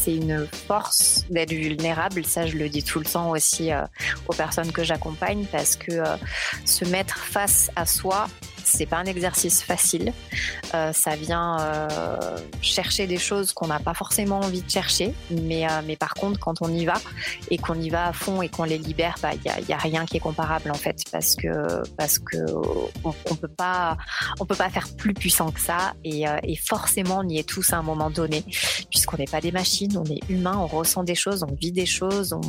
[0.00, 2.24] c'est une force d'être vulnérable.
[2.24, 3.82] Ça, je le dis tout le temps aussi euh,
[4.28, 6.16] aux personnes que j'accompagne parce que euh,
[6.64, 8.28] se mettre face à soi,
[8.64, 10.12] c'est pas un exercice facile.
[10.74, 15.66] Euh, ça vient euh, chercher des choses qu'on n'a pas forcément envie de chercher, mais,
[15.66, 16.94] euh, mais par contre, quand on y va
[17.50, 19.78] et qu'on y va à fond et qu'on les libère, bah, il n'y a, a,
[19.78, 22.36] rien qui est comparable en fait, parce que parce que
[23.04, 23.96] on, on peut pas
[24.50, 26.24] peut pas faire plus puissant que ça, et,
[26.56, 28.44] forcément on y est tous à un moment donné,
[28.90, 31.86] puisqu'on n'est pas des machines, on est humain, on ressent des choses, on vit des
[31.86, 32.40] choses, on,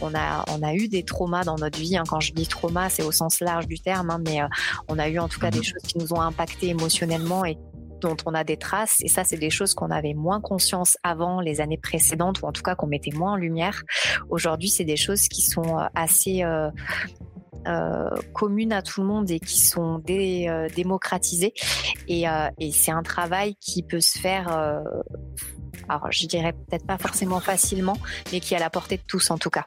[0.00, 1.98] on a on a eu des traumas dans notre vie.
[1.98, 2.04] Hein.
[2.08, 4.40] Quand je dis trauma, c'est au sens large du terme, hein, mais
[4.88, 5.64] on a eu en tout cas des mhm.
[5.64, 7.56] choses qui nous ont impacté émotionnellement et
[8.00, 8.96] dont on a des traces.
[9.00, 12.52] Et ça, c'est des choses qu'on avait moins conscience avant les années précédentes, ou en
[12.52, 13.82] tout cas qu'on mettait moins en lumière.
[14.28, 16.70] Aujourd'hui, c'est des choses qui sont euh, assez euh,
[17.68, 21.52] euh, communes à tout le monde et qui sont dé, démocratisées.
[22.08, 22.24] Et,
[22.58, 24.48] et c'est un travail qui peut se faire.
[25.88, 27.98] alors, je dirais peut-être pas forcément facilement,
[28.32, 29.66] mais qui est à la portée de tous en tout cas.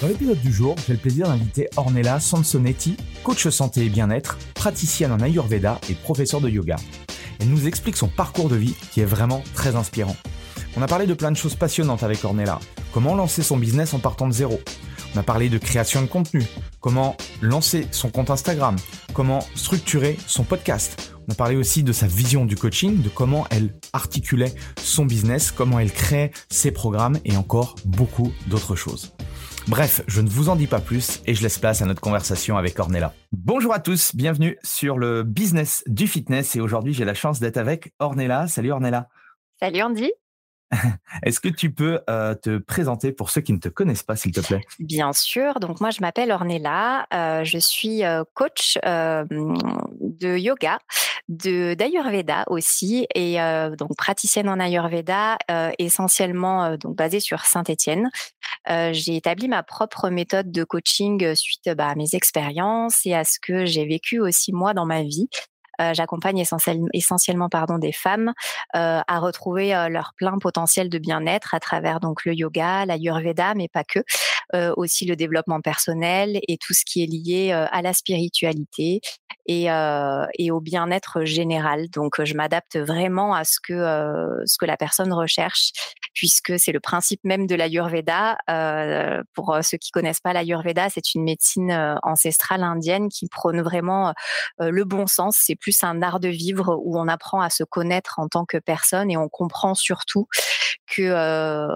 [0.00, 5.10] Dans l'épisode du jour, j'ai le plaisir d'inviter Ornella Sansonetti, coach santé et bien-être, praticienne
[5.10, 6.76] en Ayurveda et professeur de yoga.
[7.40, 10.14] Elle nous explique son parcours de vie qui est vraiment très inspirant.
[10.76, 12.60] On a parlé de plein de choses passionnantes avec Ornella.
[12.94, 14.60] Comment lancer son business en partant de zéro?
[15.16, 16.44] On a parlé de création de contenu,
[16.78, 18.76] comment lancer son compte Instagram,
[19.14, 21.12] comment structurer son podcast?
[21.26, 25.50] On a parlé aussi de sa vision du coaching, de comment elle articulait son business,
[25.50, 29.12] comment elle crée ses programmes et encore beaucoup d'autres choses.
[29.68, 32.56] Bref, je ne vous en dis pas plus et je laisse place à notre conversation
[32.56, 33.12] avec Ornella.
[33.32, 37.58] Bonjour à tous, bienvenue sur le business du fitness et aujourd'hui j'ai la chance d'être
[37.58, 38.46] avec Ornella.
[38.46, 39.10] Salut Ornella.
[39.60, 40.10] Salut Andy.
[41.22, 44.32] Est-ce que tu peux euh, te présenter pour ceux qui ne te connaissent pas, s'il
[44.32, 44.60] te plaît?
[44.78, 45.60] Bien sûr.
[45.60, 47.06] Donc moi, je m'appelle Ornella.
[47.14, 50.78] Euh, je suis euh, coach de yoga,
[51.28, 53.36] de d'Ayurveda aussi, et
[53.78, 55.38] donc praticienne en Ayurveda,
[55.78, 58.10] essentiellement donc basée sur Saint-Étienne.
[58.66, 63.38] j'ai établi ma propre méthode de coaching suite bah, à mes expériences et à ce
[63.40, 65.28] que j'ai vécu aussi moi dans ma vie.
[65.80, 66.44] Euh, j'accompagne
[66.92, 68.32] essentiellement, pardon, des femmes
[68.76, 72.96] euh, à retrouver euh, leur plein potentiel de bien-être à travers donc le yoga, la
[72.96, 74.00] Yurveda, mais pas que,
[74.76, 79.00] aussi le développement personnel et tout ce qui est lié à la spiritualité
[79.48, 81.88] et, euh, et au bien-être général.
[81.90, 85.72] Donc, je m'adapte vraiment à ce que euh, ce que la personne recherche,
[86.14, 88.36] puisque c'est le principe même de l'Ayurveda.
[88.50, 94.12] Euh, pour ceux qui connaissent pas l'Ayurveda, c'est une médecine ancestrale indienne qui prône vraiment
[94.58, 95.38] le bon sens.
[95.40, 98.58] C'est plus un art de vivre où on apprend à se connaître en tant que
[98.58, 100.28] personne et on comprend surtout
[100.88, 101.68] que euh,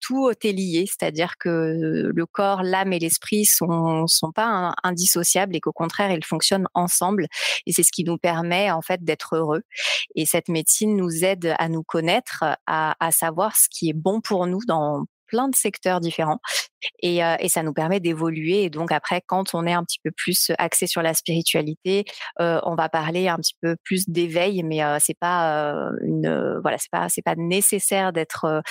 [0.00, 5.60] tout est lié, c'est-à-dire que le corps, l'âme et l'esprit sont sont pas indissociables et
[5.60, 7.26] qu'au contraire ils fonctionnent ensemble
[7.66, 9.62] et c'est ce qui nous permet en fait d'être heureux.
[10.14, 14.20] Et cette médecine nous aide à nous connaître, à, à savoir ce qui est bon
[14.20, 16.40] pour nous dans plein de secteurs différents.
[17.02, 18.64] Et, et, ça nous permet d'évoluer.
[18.64, 22.04] Et donc après, quand on est un petit peu plus axé sur la spiritualité,
[22.38, 27.08] on va parler un petit peu plus d'éveil, mais c'est pas une voilà, c'est pas
[27.10, 28.62] c'est pas nécessaire d'être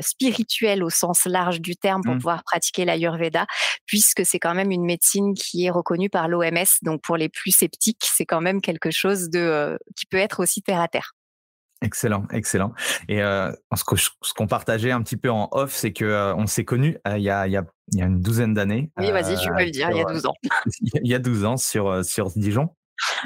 [0.00, 2.18] spirituel au sens large du terme pour mmh.
[2.18, 3.46] pouvoir pratiquer l'Ayurveda,
[3.86, 6.66] puisque c'est quand même une médecine qui est reconnue par l'OMS.
[6.82, 10.62] Donc pour les plus sceptiques, c'est quand même quelque chose de qui peut être aussi
[10.62, 11.15] terre à terre.
[11.82, 12.72] Excellent, excellent.
[13.08, 16.64] Et euh, ce qu'on partageait un petit peu en off, c'est que euh, on s'est
[16.64, 18.90] connus euh, il, y a, il, y a, il y a une douzaine d'années.
[18.96, 20.34] Oui, vas-y, tu peux le dire, il y a 12 ans.
[20.80, 22.70] il y a 12 ans sur, sur Dijon.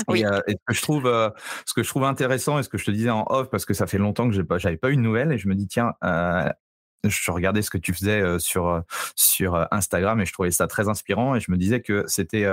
[0.08, 0.25] Oui.
[0.49, 1.32] Et, ce que je trouve,
[1.64, 3.75] ce que je trouve intéressant et ce que je te disais en off, parce que
[3.75, 5.93] ça fait longtemps que j'avais pas, pas eu de nouvelles, et je me dis tiens,
[7.05, 8.81] je regardais ce que tu faisais euh, sur euh,
[9.17, 12.47] sur euh, Instagram et je trouvais ça très inspirant et je me disais que c'était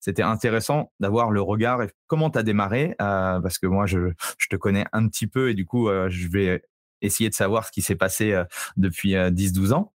[0.00, 4.48] c'était intéressant d'avoir le regard et comment tu as démarré parce que moi je je
[4.48, 6.62] te connais un petit peu et du coup je vais
[7.00, 8.40] essayer de savoir ce qui s'est passé
[8.76, 9.92] depuis 10 12 ans.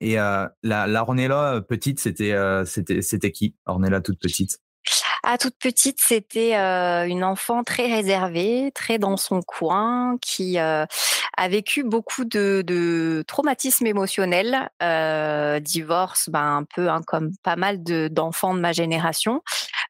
[0.00, 2.34] Et la, la Ornella petite, c'était
[2.66, 4.58] c'était c'était qui Ornella toute petite?
[5.22, 10.84] À toute petite, c'était euh, une enfant très réservée, très dans son coin, qui euh,
[11.36, 17.82] a vécu beaucoup de, traumatismes émotionnels, euh, divorce, ben un peu hein, comme pas mal
[17.82, 19.42] d'enfants de, ma génération,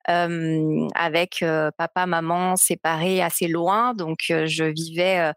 [0.06, 1.44] avec
[1.78, 5.32] papa, maman séparés assez loin, donc je vivais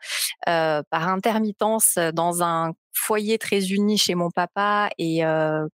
[0.46, 5.20] par intermittence dans un foyer très uni chez mon papa et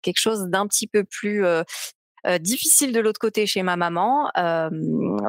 [0.02, 1.44] quelque chose d'un petit peu plus
[2.40, 4.30] difficile de l'autre côté chez ma maman.
[4.38, 4.70] Euh,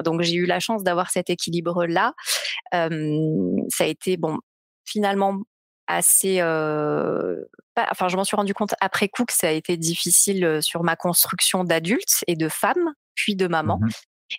[0.03, 2.15] donc j'ai eu la chance d'avoir cet équilibre là.
[2.75, 3.17] Euh,
[3.69, 4.39] ça a été bon
[4.85, 5.39] finalement
[5.87, 10.83] assez enfin je m'en suis rendu compte après coup que ça a été difficile sur
[10.83, 13.89] ma construction d'adulte et de femme puis de maman mmh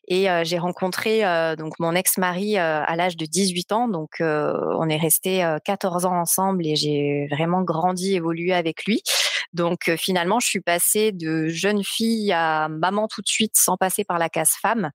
[0.08, 1.22] et j'ai rencontré
[1.58, 3.88] donc mon ex-mari à l'âge de 18 ans.
[3.88, 9.02] Donc on est resté 14 ans ensemble et j'ai vraiment grandi, évolué avec lui.
[9.54, 14.04] Donc finalement, je suis passée de jeune fille à maman tout de suite sans passer
[14.04, 14.92] par la case femme.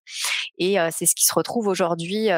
[0.59, 2.29] Et c'est ce qui se retrouve aujourd'hui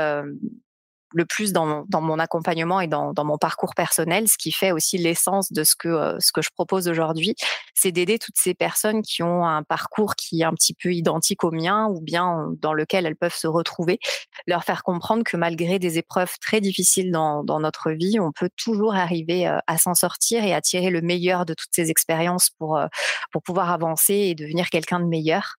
[1.12, 5.53] le plus dans, mon accompagnement et dans, mon parcours personnel, ce qui fait aussi l'essence
[5.53, 7.35] de ce que, euh, ce que je propose aujourd'hui,
[7.75, 11.44] c'est d'aider toutes ces personnes qui ont un parcours qui est un petit peu identique
[11.44, 13.99] au mien ou bien dans lequel elles peuvent se retrouver,
[14.47, 18.50] leur faire comprendre que malgré des épreuves très difficiles dans, dans notre vie, on peut
[18.56, 22.50] toujours arriver euh, à s'en sortir et à tirer le meilleur de toutes ces expériences
[22.50, 22.87] pour, euh,
[23.31, 25.56] pour pouvoir avancer et devenir quelqu'un de meilleur.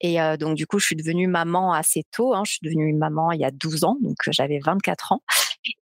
[0.00, 2.34] Et donc, du coup, je suis devenue maman assez tôt.
[2.34, 2.42] Hein.
[2.44, 5.22] Je suis devenue maman il y a 12 ans, donc j'avais 24 ans.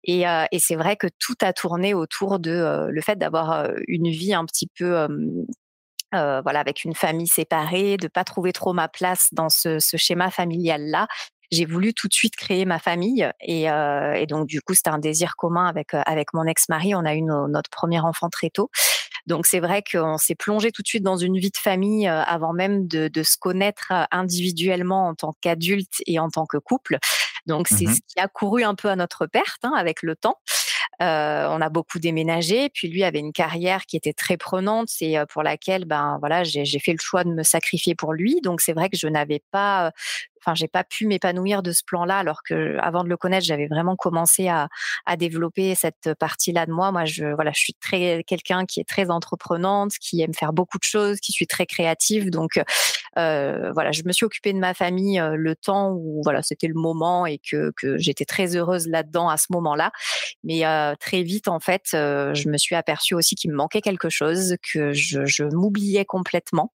[0.03, 0.25] Et,
[0.59, 4.67] c'est vrai que tout a tourné autour de le fait d'avoir une vie un petit
[4.67, 5.07] peu
[6.11, 10.81] voilà, avec une famille séparée, de pas trouver trop ma place dans ce, schéma familial
[10.85, 11.07] là.
[11.51, 14.99] J'ai voulu tout de suite créer ma famille et, et donc du coup c'était un
[14.99, 16.95] désir commun avec avec mon ex-mari.
[16.95, 18.69] On a eu notre premier enfant très tôt.
[19.27, 22.21] Donc c'est vrai qu'on s'est plongé tout de suite dans une vie de famille euh,
[22.23, 26.57] avant même de, de se connaître euh, individuellement en tant qu'adulte et en tant que
[26.57, 26.97] couple.
[27.45, 30.15] Donc c'est mmh ce qui a couru un peu à notre perte hein, avec le
[30.15, 30.39] temps.
[31.01, 35.17] Euh, on a beaucoup déménagé, puis lui avait une carrière qui était très prenante et
[35.29, 38.39] pour laquelle ben voilà j'ai fait le choix de me sacrifier pour lui.
[38.41, 39.91] Donc c'est vrai que je n'avais pas
[40.45, 43.67] enfin j'ai pas pu m'épanouir de ce plan-là alors que avant de le connaître j'avais
[43.67, 44.67] vraiment commencé à,
[45.17, 46.91] développer cette partie-là de moi.
[46.91, 50.77] Moi je voilà je suis très quelqu'un qui est très entreprenante qui aime faire beaucoup
[50.77, 52.29] de choses qui suis très créative.
[52.29, 52.59] Donc
[53.17, 56.67] euh, voilà je me suis occupée de ma famille euh, le temps où voilà c'était
[56.67, 59.91] le moment et que, que j'étais très heureuse là-dedans à ce moment-là.
[60.43, 64.09] Mais euh, très vite en fait je me suis aperçue aussi qu'il me manquait quelque
[64.09, 66.73] chose que je, m'oubliais complètement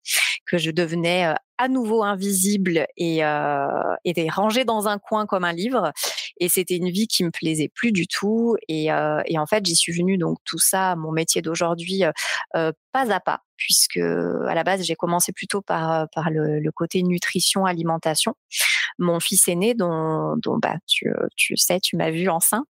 [0.45, 5.53] que je devenais à nouveau invisible et, euh, et rangé dans un coin comme un
[5.53, 5.91] livre.
[6.39, 8.55] Et c'était une vie qui me plaisait plus du tout.
[8.67, 12.03] Et, euh, et en fait, j'y suis venue donc tout ça, mon métier d'aujourd'hui,
[12.55, 16.71] euh, pas à pas, puisque à la base j'ai commencé plutôt par par le, le,
[16.71, 18.35] côté nutrition alimentation.
[18.99, 22.65] Mon fils aîné, dont, dont bah tu tu sais, tu m'as vu enceinte.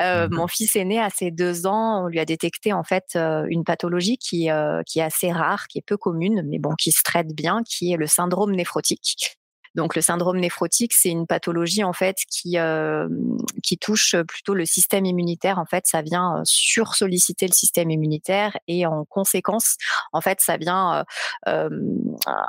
[0.00, 3.46] Euh, mon fils aîné, à ses deux ans, on lui a détecté en fait euh,
[3.48, 6.92] une pathologie qui, euh, qui est assez rare, qui est peu commune, mais bon, qui
[6.92, 9.36] se traite bien, qui est le syndrome néphrotique.
[9.76, 13.08] Donc le syndrome néphrotique, c'est une pathologie en fait qui euh,
[13.62, 15.58] qui touche plutôt le système immunitaire.
[15.58, 19.76] En fait, ça vient sursolliciter le système immunitaire et en conséquence,
[20.12, 21.04] en fait, ça vient
[21.46, 21.68] euh,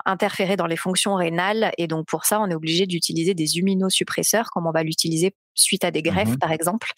[0.05, 1.71] interférer dans les fonctions rénales.
[1.77, 5.83] Et donc pour ça, on est obligé d'utiliser des immunosuppresseurs, comme on va l'utiliser suite
[5.83, 6.91] à des greffes, mmh par exemple.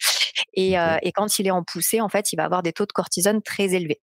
[0.54, 2.92] Et, et quand il est en poussée, en fait, il va avoir des taux de
[2.92, 4.00] cortisone très élevés.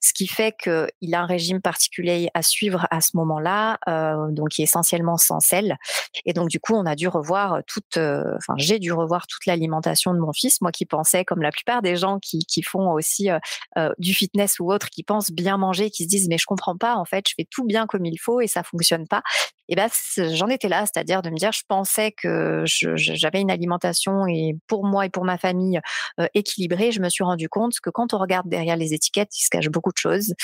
[0.00, 4.50] Ce qui fait qu'il a un régime particulier à suivre à ce moment-là, euh, donc
[4.50, 5.76] qui est essentiellement sans sel.
[6.24, 9.46] Et donc du coup, on a dû revoir toute, euh, enfin j'ai dû revoir toute
[9.46, 12.92] l'alimentation de mon fils, moi qui pensais, comme la plupart des gens qui, qui font
[12.92, 16.46] aussi euh, du fitness ou autre, qui pensent bien manger, qui se disent mais je
[16.46, 19.22] comprends pas, en fait, je fais tout bien comme il faut et ça fonctionne pas.
[19.70, 19.88] Et ben
[20.34, 24.84] j'en étais là, c'est-à-dire de me dire, je pensais que j'avais une alimentation et pour
[24.84, 25.80] moi et pour ma famille
[26.34, 26.92] équilibrée.
[26.92, 29.98] Je me suis rendu compte que quand on regarde derrière les étiquettes, cache beaucoup de
[29.98, 30.34] choses.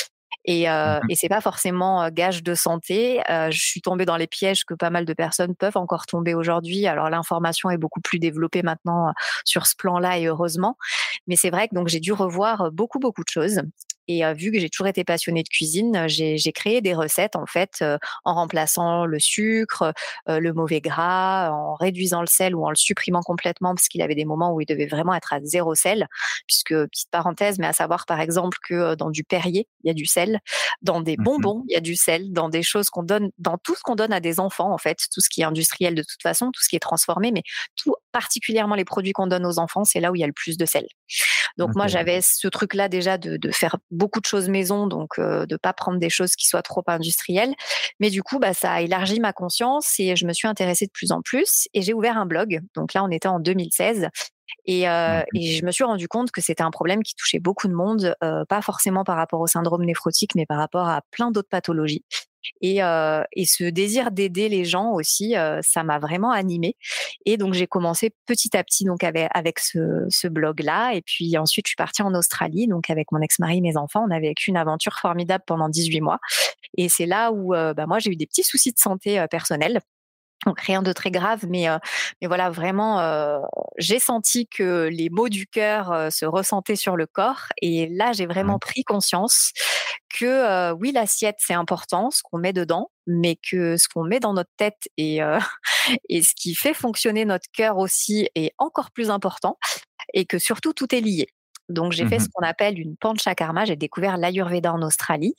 [0.47, 3.21] Et, euh, mmh et c'est pas forcément gage de santé.
[3.31, 6.35] Euh, je suis tombée dans les pièges que pas mal de personnes peuvent encore tomber
[6.35, 6.87] aujourd'hui.
[6.87, 9.12] Alors l'information est beaucoup plus développée maintenant
[9.45, 10.76] sur ce plan-là et heureusement.
[11.26, 13.61] Mais c'est vrai que donc j'ai dû revoir beaucoup beaucoup de choses.
[14.12, 17.85] Et vu que j'ai toujours été passionnée de cuisine, j'ai créé des recettes en fait
[18.25, 19.93] en remplaçant le sucre,
[20.26, 24.02] le mauvais gras, en réduisant le sel ou en le supprimant complètement parce qu'il y
[24.02, 26.09] avait des moments où il devait vraiment être à zéro sel.
[26.49, 29.95] Puisque petite parenthèse, mais à savoir par exemple que dans du Perrier il y a
[29.95, 30.40] du sel,
[30.83, 33.59] dans des mmh bonbons il y a du sel, dans des choses qu'on donne, dans
[33.59, 36.02] tout ce qu'on donne à des enfants en fait, tout ce qui est industriel de
[36.02, 37.45] toute façon, tout ce qui est transformé, mais
[37.76, 40.33] tout particulièrement les produits qu'on donne aux enfants, c'est là où il y a le
[40.33, 40.87] plus de sel.
[41.59, 45.19] Donc moi j'avais ce truc là déjà de, de faire beaucoup de choses maison, donc
[45.19, 47.55] euh, de pas prendre des choses qui soient trop industrielles.
[47.99, 50.93] Mais du coup, bah, ça a élargi ma conscience et je me suis intéressée de
[50.93, 51.69] plus en plus.
[51.75, 52.61] Et j'ai ouvert un blog.
[52.75, 54.09] Donc là, on était en 2016.
[54.67, 57.69] Et, euh, et, je me suis rendu compte que c'était un problème qui touchait beaucoup
[57.69, 61.31] de monde, euh, pas forcément par rapport au syndrome néphrotique, mais par rapport à plein
[61.31, 62.05] d'autres pathologies.
[62.61, 66.76] Et, ce désir d'aider les gens aussi, ça m'a vraiment animée.
[67.26, 70.92] Et donc j'ai commencé petit à petit donc avec, avec ce, blog-là.
[70.94, 74.04] Et puis ensuite je suis partie en Australie, donc avec mon ex-mari mes enfants.
[74.06, 76.18] On a vécu une aventure formidable pendant 18 mois.
[76.76, 79.80] Et c'est là où euh, moi j'ai eu des petits soucis de santé personnelle.
[80.47, 81.78] Donc rien de très grave, mais euh,
[82.20, 83.40] mais voilà vraiment, euh,
[83.76, 88.12] j'ai senti que les mots du cœur euh, se ressentaient sur le corps, et là
[88.12, 89.52] j'ai vraiment pris conscience
[90.09, 94.32] que oui l'assiette c'est important, ce qu'on met dedans, mais que ce qu'on met dans
[94.32, 95.20] notre tête et
[96.09, 99.59] et ce qui fait fonctionner notre cœur aussi est encore plus important,
[100.14, 101.28] et que surtout tout est lié.
[101.71, 103.65] Donc j'ai fait mmh ce qu'on appelle une panchakarma.
[103.65, 105.35] J'ai découvert l'Ayurveda en Australie,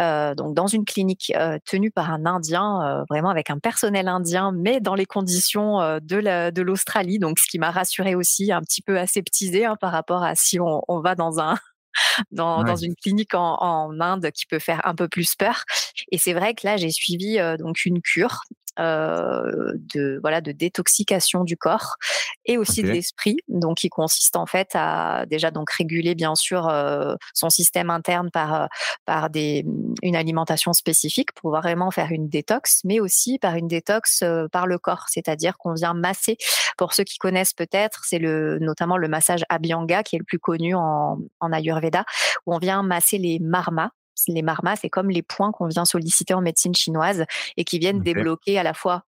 [0.00, 4.08] euh, donc dans une clinique euh, tenue par un Indien, euh, vraiment avec un personnel
[4.08, 7.18] indien, mais dans les conditions de l'Australie.
[7.18, 10.58] donc ce qui m'a rassurée aussi, un petit peu aseptisée hein, par rapport à si
[10.60, 11.56] on, on va dans un
[12.32, 15.64] dans, dans, une clinique en, en, Inde qui peut faire un peu plus peur.
[16.10, 18.42] Et c'est vrai que là, j'ai suivi donc une cure
[18.78, 21.96] de voilà de détoxication du corps
[22.44, 26.68] et aussi de l'esprit, donc qui consiste en fait à déjà donc réguler bien sûr
[26.68, 28.66] euh, son système interne par euh,
[29.04, 29.64] par des
[30.02, 34.78] une alimentation spécifique pour vraiment faire une détox, mais aussi par une détox par le
[34.78, 36.36] corps, c'est-à-dire qu'on vient masser.
[36.76, 40.38] Pour ceux qui connaissent peut-être, c'est le notamment le massage Abhyanga qui est le plus
[40.38, 42.04] connu en, en Ayurveda,
[42.46, 43.90] où on vient masser les marmas,
[44.28, 47.24] les marmas, c'est comme les points qu'on vient solliciter en médecine chinoise
[47.56, 49.04] et qui viennent débloquer à la fois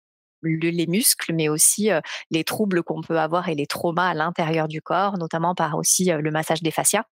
[0.46, 1.90] les muscles, mais aussi
[2.32, 6.06] les troubles qu'on peut avoir et les traumas à l'intérieur du corps, notamment par aussi
[6.06, 7.04] le massage des fascias,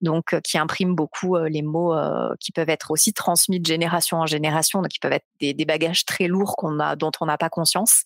[0.00, 1.94] donc qui imprime beaucoup les mots
[2.40, 6.04] qui peuvent être aussi transmis de génération en génération, donc qui peuvent être des, bagages
[6.04, 8.02] très lourds qu'on a, dont on n'a pas conscience.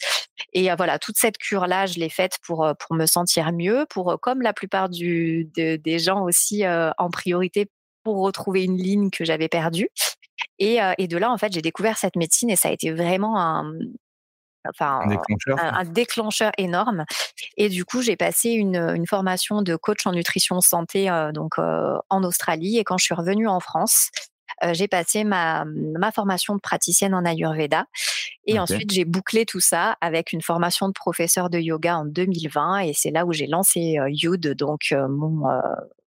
[0.53, 4.43] Et voilà, toute cette cure-là, je l'ai faite pour pour me sentir mieux, pour comme
[4.43, 7.71] la plupart du, des gens aussi en priorité
[8.05, 9.89] pour retrouver une ligne que j'avais perdue.
[10.59, 13.41] Et, et, de là, en fait, j'ai découvert cette médecine et ça a été vraiment
[13.41, 13.73] un,
[14.69, 16.53] enfin, un déclencheur.
[16.59, 17.05] énorme.
[17.57, 22.25] Et du coup, j'ai passé une, une, formation de coach en nutrition santé donc en
[22.25, 22.79] Australie.
[22.79, 24.11] Et quand je suis revenue en France,
[24.73, 27.87] j'ai passé ma, ma, formation de praticienne en Ayurveda.
[28.47, 32.81] Et ensuite, j'ai bouclé tout ça avec une formation de professeur de yoga en 2020.
[32.81, 35.47] Et c'est là où j'ai lancé Yud, donc mon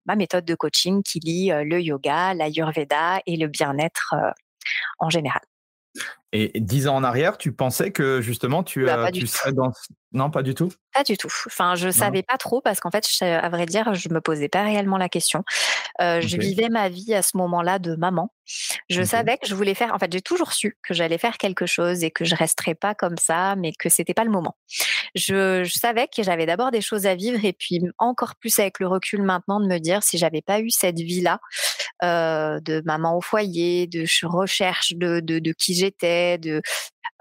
[0.06, 4.16] ma méthode de coaching qui lie le yoga, l'ayurveda et le bien-être
[5.00, 5.42] en général.
[6.32, 9.72] Et dix ans en arrière, tu pensais que justement tu, bah, tu serais dans
[10.16, 10.72] non, pas du tout?
[10.94, 11.32] Pas du tout.
[11.48, 14.64] Enfin, je savais pas trop parce qu'en fait, à vrai dire, je me posais pas
[14.64, 15.44] réellement la question.
[16.02, 18.32] Euh, je vivais ma vie à ce moment-là de maman.
[18.90, 19.94] Je savais que je voulais faire.
[19.94, 22.96] En fait, j'ai toujours su que j'allais faire quelque chose et que je resterais pas
[22.96, 24.56] comme ça, mais que c'était pas le moment.
[25.16, 28.88] Je, savais que j'avais d'abord des choses à vivre et puis encore plus avec le
[28.88, 31.42] recul maintenant de me dire si j'avais pas eu cette vie-là
[32.04, 36.62] euh, de maman au foyer, de recherche de, de, qui j'étais, de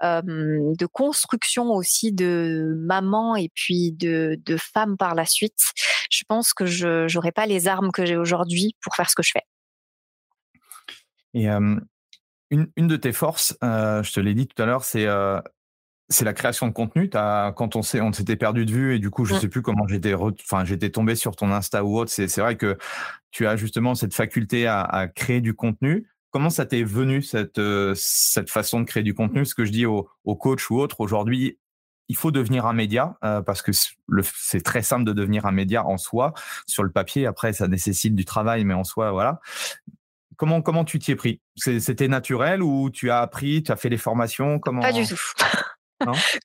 [0.01, 5.57] de construction aussi de maman et puis de, de femme par la suite,
[6.11, 9.23] je pense que je n'aurais pas les armes que j'ai aujourd'hui pour faire ce que
[9.23, 9.45] je fais.
[11.33, 11.81] Et une,
[12.51, 15.07] une, de tes forces, je te l'ai dit tout à l'heure, c'est
[16.09, 17.09] c'est la création de contenu.
[17.13, 19.41] As, quand on s'est, on s'était perdu de vue et du coup, je ne mmh.
[19.41, 22.11] sais plus comment j'étais, enfin, j'étais tombé sur ton Insta ou autre.
[22.11, 22.77] C'est, vrai que
[23.31, 26.07] tu as justement cette faculté à, créer du contenu.
[26.31, 29.45] Comment ça t'est venu cette, euh, cette façon de créer du contenu?
[29.45, 31.57] Ce que je dis aux, coachs ou autres aujourd'hui,
[32.07, 35.85] il faut devenir un média euh, parce que c'est très simple de devenir un média
[35.85, 36.33] en soi
[36.67, 37.25] sur le papier.
[37.25, 39.39] Après, ça nécessite du travail, mais en soi, voilà.
[40.35, 41.41] Comment, comment tu t'y es pris?
[41.55, 44.59] C'était naturel ou tu as appris, tu as fait des formations?
[44.59, 44.81] Comment...
[44.81, 45.15] Pas du tout.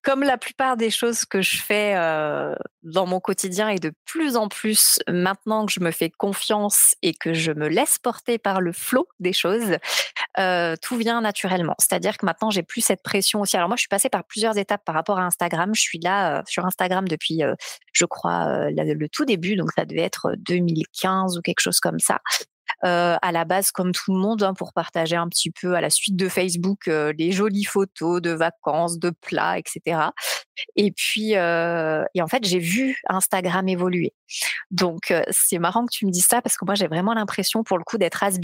[0.03, 4.37] Comme la plupart des choses que je fais euh, dans mon quotidien et de plus
[4.37, 8.61] en plus maintenant que je me fais confiance et que je me laisse porter par
[8.61, 9.77] le flot des choses,
[10.39, 11.75] euh, tout vient naturellement.
[11.79, 13.57] C'est-à-dire que maintenant j'ai plus cette pression aussi.
[13.57, 15.75] Alors moi je suis passée par plusieurs étapes par rapport à Instagram.
[15.75, 17.43] Je suis là euh, sur Instagram depuis,
[17.93, 22.21] je crois, le tout début, donc ça devait être 2015 ou quelque chose comme ça.
[22.87, 25.83] Euh, à la base comme tout le monde hein, pour partager un petit peu à
[25.83, 30.01] la suite de Facebook euh, les jolies photos de vacances, de plats, etc.
[30.77, 34.15] Et puis, euh, et en fait, j'ai vu Instagram évoluer.
[34.71, 37.77] Donc, c'est marrant que tu me dises ça parce que moi, j'ai vraiment l'impression, pour
[37.77, 38.39] le coup, d'être has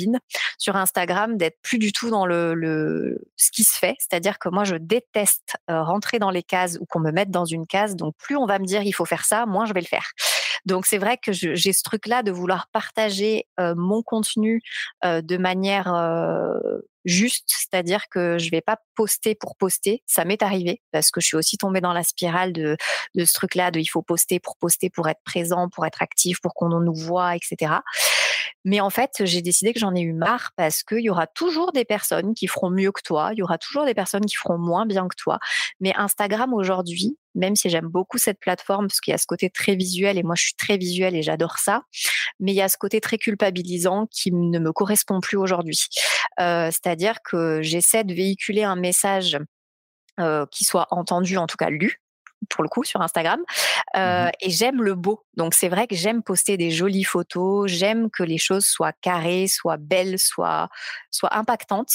[0.59, 3.95] sur Instagram, d'être plus du tout dans le, le ce qui se fait.
[3.99, 7.67] C'est-à-dire que moi, je déteste rentrer dans les cases ou qu'on me mette dans une
[7.67, 7.97] case.
[7.97, 10.13] Donc, plus on va me dire il faut faire ça, moins je vais le faire.
[10.67, 14.63] Donc, c'est vrai que j'ai ce truc-là de vouloir partager mon contenu
[15.05, 15.89] de manière
[17.07, 20.03] juste, c'est-à-dire que je vais pas poster pour poster.
[20.07, 22.77] Ça m'est arrivé parce que je suis aussi tombée dans la spirale de,
[23.15, 26.41] de ce truc-là de il faut poster pour poster, pour être présent, pour être actif,
[26.41, 27.75] pour qu'on nous voit, etc.
[28.65, 31.73] Mais en fait, j'ai décidé que j'en ai eu marre parce qu'il y aura toujours
[31.73, 34.59] des personnes qui feront mieux que toi, il y aura toujours des personnes qui feront
[34.59, 35.39] moins bien que toi.
[35.81, 39.51] Mais Instagram aujourd'hui, même si j'aime beaucoup cette plateforme parce qu'il y a ce côté
[39.51, 41.83] très visuel et moi je suis très visuel et j'adore ça,
[42.41, 45.87] mais il y a ce côté très culpabilisant qui ne me correspond plus aujourd'hui.
[46.41, 49.39] Euh, c'est-à-dire que j'essaie de véhiculer un message
[50.19, 52.01] euh, qui soit entendu, en tout cas lu,
[52.49, 53.41] pour le coup sur Instagram.
[53.41, 55.25] Mmh euh, et j'aime le beau.
[55.37, 59.47] Donc c'est vrai que j'aime poster des jolies photos, j'aime que les choses soient carrées,
[59.47, 60.69] soient belles, soient,
[61.11, 61.93] soient impactantes.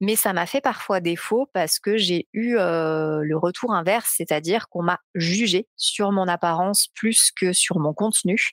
[0.00, 4.68] Mais ça m'a fait parfois défaut parce que j'ai eu euh, le retour inverse, c'est-à-dire
[4.68, 8.50] qu'on m'a jugé sur mon apparence plus que sur mon contenu.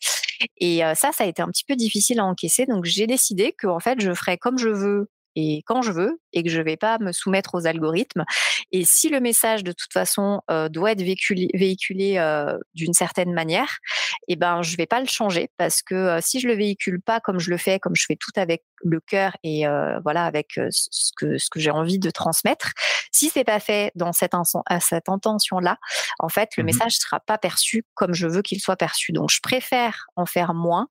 [0.57, 2.65] Et euh, ça, ça a été un petit peu difficile à encaisser.
[2.65, 6.19] Donc j'ai décidé que en fait, je ferais comme je veux et quand je veux
[6.33, 8.25] et que je ne vais pas me soumettre aux algorithmes.
[8.71, 13.33] Et si le message de toute façon euh, doit être véhiculé, véhiculé euh, d'une certaine
[13.33, 13.77] manière,
[14.27, 17.19] eh ben je vais pas le changer parce que euh, si je le véhicule pas
[17.19, 19.63] comme je le fais, comme je fais tout avec le cœur et
[20.03, 22.71] voilà avec ce que ce que j'ai envie de transmettre,
[23.11, 24.33] si c'est pas fait dans cette,
[24.81, 25.77] cette intention là,
[26.19, 29.11] en fait le mmh message sera pas perçu comme je veux qu'il soit perçu.
[29.11, 30.87] Donc je préfère en faire moins,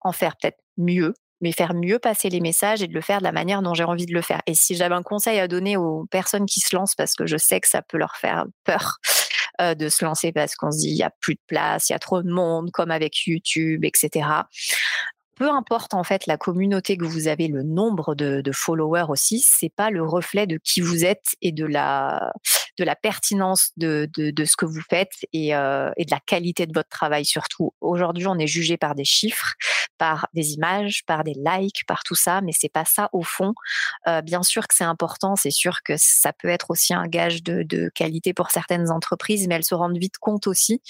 [0.00, 3.24] en faire peut-être mieux mais faire mieux passer les messages et de le faire de
[3.24, 4.42] la manière dont j'ai envie de le faire.
[4.46, 7.36] Et si j'avais un conseil à donner aux personnes qui se lancent, parce que je
[7.36, 8.98] sais que ça peut leur faire peur
[9.60, 11.92] euh, de se lancer parce qu'on se dit il y a plus de place, il
[11.92, 14.42] y a trop de monde, comme avec YouTube, etc
[15.40, 19.72] peu importe en fait la communauté que vous avez, le nombre de, followers aussi, c'est
[19.74, 22.30] pas le reflet de qui vous êtes et de la
[22.76, 26.66] de la pertinence de, de, ce que vous faites et, euh, et, de la qualité
[26.66, 27.72] de votre travail surtout.
[27.80, 29.54] Aujourd'hui, on est jugé par des chiffres,
[30.00, 33.52] par des images, par des likes, par tout ça, mais c'est pas ça au fond.
[34.08, 37.42] Euh, bien sûr que c'est important, c'est sûr que ça peut être aussi un gage
[37.42, 40.80] de, qualité pour certaines entreprises, mais elles se rendent vite compte aussi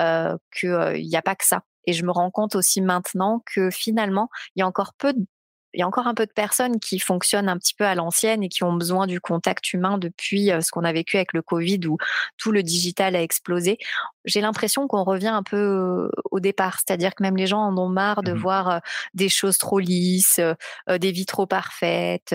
[0.00, 1.60] euh, qu'il n'y a pas que ça.
[1.86, 5.26] Et je me rends compte aussi maintenant que finalement, il y a encore peu de
[5.74, 8.42] il y a encore un peu de personnes qui fonctionnent un petit peu à l'ancienne
[8.42, 11.42] et qui ont besoin du contact humain depuis euh, ce qu'on a vécu avec le
[11.42, 11.98] Covid où
[12.38, 13.78] tout le digital a explosé.
[14.24, 17.76] J'ai l'impression qu'on revient un peu euh, au départ, c'est-à-dire que même les gens en
[17.76, 18.78] ont marre de mmh voir euh,
[19.14, 20.40] des choses trop lisses,
[20.88, 22.34] des vies trop parfaites.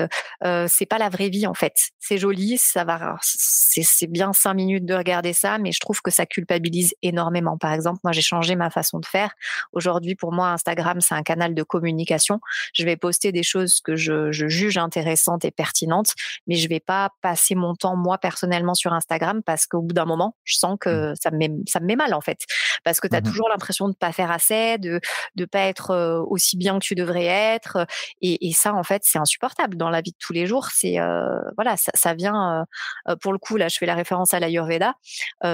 [0.68, 1.74] c'est pas la vraie vie en fait.
[2.00, 6.10] C'est joli, ça va, c'est bien cinq minutes de regarder ça, mais je trouve que
[6.10, 7.58] ça culpabilise énormément.
[7.58, 9.34] Par exemple, moi j'ai changé ma façon de faire.
[9.72, 12.40] Aujourd'hui, pour moi, Instagram c'est un canal de communication.
[12.74, 16.14] Je vais poster des choses que je, juge intéressantes et pertinentes,
[16.48, 20.06] mais je vais pas passer mon temps moi personnellement sur Instagram parce qu'au bout d'un
[20.06, 21.16] moment, je sens que mmh.
[21.16, 22.40] ça me met, ça me met mal en fait,
[22.84, 25.00] parce que tu as mmh toujours l'impression de pas faire assez, de
[25.36, 27.86] de pas être euh, aussi bien que tu devrais être,
[28.22, 30.70] et, ça en fait c'est insupportable dans la vie de tous les jours.
[30.74, 32.66] C'est euh, voilà, ça, vient
[33.08, 34.96] euh, pour le coup là, je fais la référence à l'Ayurveda,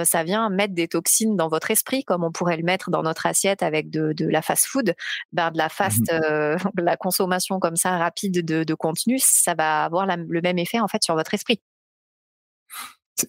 [0.04, 3.26] ça vient mettre des toxines dans votre esprit comme on pourrait le mettre dans notre
[3.26, 4.94] assiette avec de, la fast-food,
[5.32, 6.12] ben, de la mmh fast,
[6.78, 11.02] la consommation comme ça rapide de, contenu, ça va avoir le même effet en fait
[11.02, 11.60] sur votre esprit.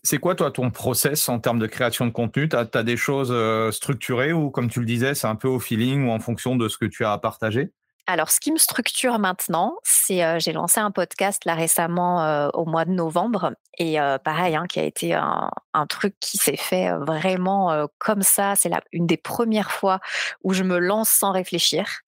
[0.04, 2.48] C'est quoi, toi, ton process en termes de création de contenu?
[2.50, 5.60] Tu as, des choses euh, structurées ou, comme tu le disais, c'est un peu au
[5.60, 7.72] feeling ou en fonction de ce que tu as à partager?
[8.10, 12.48] Alors, ce qui me structure maintenant, c'est euh, j'ai lancé un podcast là récemment euh,
[12.54, 15.50] au mois de novembre et euh, pareil, hein, qui a été un,
[15.90, 18.56] truc qui s'est fait vraiment comme ça.
[18.56, 20.00] C'est une des premières fois
[20.44, 22.00] où je me lance sans réfléchir,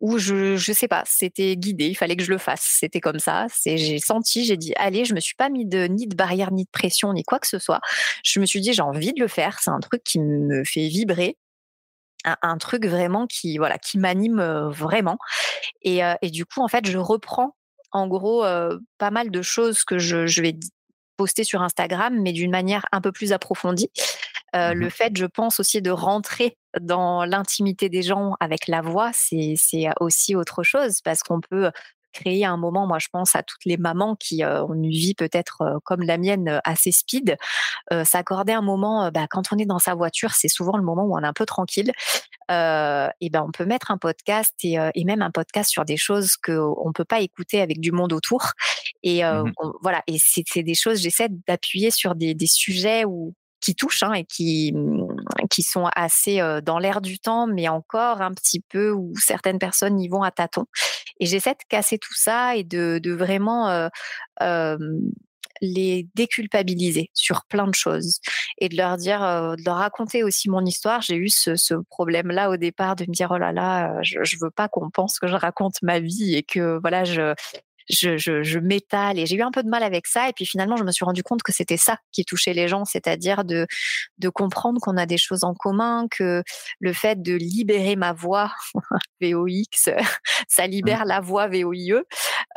[0.00, 2.62] où je je sais pas, c'était guidé, il fallait que je le fasse.
[2.62, 3.46] C'était comme ça.
[3.50, 6.52] C'est j'ai senti, j'ai dit allez, je me suis pas mis de ni de barrière
[6.52, 7.80] ni de pression ni quoi que ce soit.
[8.22, 9.58] Je me suis dit j'ai envie de le faire.
[9.58, 11.36] C'est un truc qui me fait vibrer
[12.42, 15.18] un, truc vraiment qui voilà qui m'anime vraiment.
[15.82, 17.54] Et, et, du coup, en fait, je reprends
[17.92, 18.44] en gros
[18.98, 20.54] pas mal de choses que je, je vais
[21.16, 23.90] poster sur Instagram, mais d'une manière un peu plus approfondie.
[24.54, 28.80] Euh, mmh le fait, je pense aussi, de rentrer dans l'intimité des gens avec la
[28.80, 29.56] voix, c'est
[30.00, 31.70] aussi autre chose parce qu'on peut
[32.16, 35.80] créer un moment, moi je pense à toutes les mamans qui ont une vie peut-être
[35.84, 37.36] comme la mienne assez speed,
[38.04, 41.16] s'accorder un moment, bah, quand on est dans sa voiture, c'est souvent le moment où
[41.16, 41.92] on est un peu tranquille,
[42.48, 46.86] et ben on peut mettre un podcast et, même un podcast sur des choses qu'on
[46.86, 48.52] ne peut pas écouter avec du monde autour.
[49.02, 49.52] Et mmh
[49.82, 54.12] voilà, et c'est des choses, j'essaie d'appuyer sur des, des sujets où qui touchent hein,
[54.12, 55.06] et qui, mmh,
[55.50, 59.98] qui sont assez dans l'air du temps, mais encore un petit peu où certaines personnes
[60.00, 60.66] y vont à tâtons.
[61.20, 63.88] Et j'essaie de casser tout ça et de, de vraiment
[65.62, 68.20] les déculpabiliser sur plein de choses
[68.58, 71.00] et de leur dire, de raconter aussi mon histoire.
[71.00, 74.36] J'ai eu ce, ce problème-là au départ de me dire oh là là, je, je
[74.40, 77.34] veux pas qu'on pense que je raconte ma vie et que voilà je
[77.88, 80.28] je, je, je m'étale et j'ai eu un peu de mal avec ça.
[80.28, 82.84] Et puis finalement, je me suis rendu compte que c'était ça qui touchait les gens,
[82.84, 83.66] c'est-à-dire de,
[84.18, 86.42] de comprendre qu'on a des choses en commun, que
[86.80, 88.52] le fait de libérer ma voix,
[89.20, 89.88] VOX,
[90.48, 90.70] ça mmh.
[90.70, 92.02] libère la voix VOIE,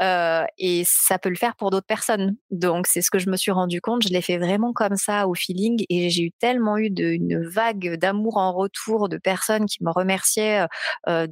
[0.01, 2.35] euh, et ça peut le faire pour d'autres personnes.
[2.51, 4.03] Donc c'est ce que je me suis rendu compte.
[4.03, 7.45] Je l'ai fait vraiment comme ça au feeling et j'ai eu tellement eu de, une
[7.45, 10.65] vague d'amour en retour de personnes qui me remerciaient
[11.07, 11.27] euh,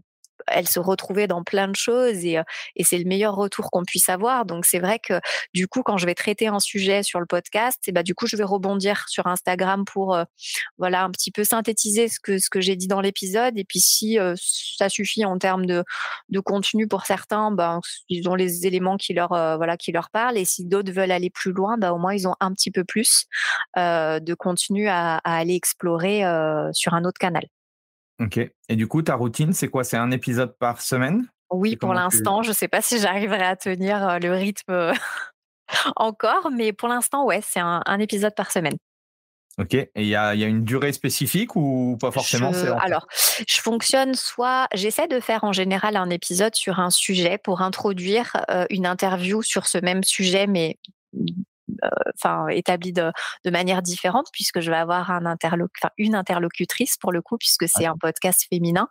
[0.47, 2.39] elle se retrouvait dans plein de choses et,
[2.75, 4.45] et c'est le meilleur retour qu'on puisse avoir.
[4.45, 5.19] Donc c'est vrai que
[5.53, 8.27] du coup, quand je vais traiter un sujet sur le podcast, et bah, du coup,
[8.27, 10.17] je vais rebondir sur Instagram pour
[10.77, 13.57] voilà un petit peu synthétiser ce que, ce que j'ai dit dans l'épisode.
[13.57, 14.17] Et puis si
[14.77, 15.83] ça suffit en termes de,
[16.29, 20.37] de contenu pour certains, ben, ils ont les éléments qui leur, voilà, qui leur parlent.
[20.37, 22.83] Et si d'autres veulent aller plus loin, bah, au moins ils ont un petit peu
[22.83, 23.25] plus
[23.75, 26.21] de contenu à aller explorer
[26.73, 27.43] sur un autre canal.
[28.19, 28.39] Ok.
[28.69, 29.83] Et du coup, ta routine, c'est quoi?
[29.83, 31.27] C'est un épisode par semaine?
[31.51, 32.41] Oui, pour l'instant.
[32.41, 34.93] Je ne sais pas si j'arriverai à tenir euh, le rythme euh,
[35.95, 38.77] encore, mais pour l'instant, ouais, c'est un, épisode par semaine.
[39.59, 39.73] Ok.
[39.73, 42.51] Et il y a, une durée spécifique ou pas forcément?
[42.79, 43.07] Alors,
[43.47, 48.33] je fonctionne soit, j'essaie de faire en général un épisode sur un sujet pour introduire
[48.51, 50.77] euh, une interview sur ce même sujet, mais
[52.15, 53.11] enfin établi de,
[53.45, 57.67] de, manière différente puisque je vais avoir un interloc une interlocutrice pour le coup puisque
[57.67, 58.87] c'est un podcast féminin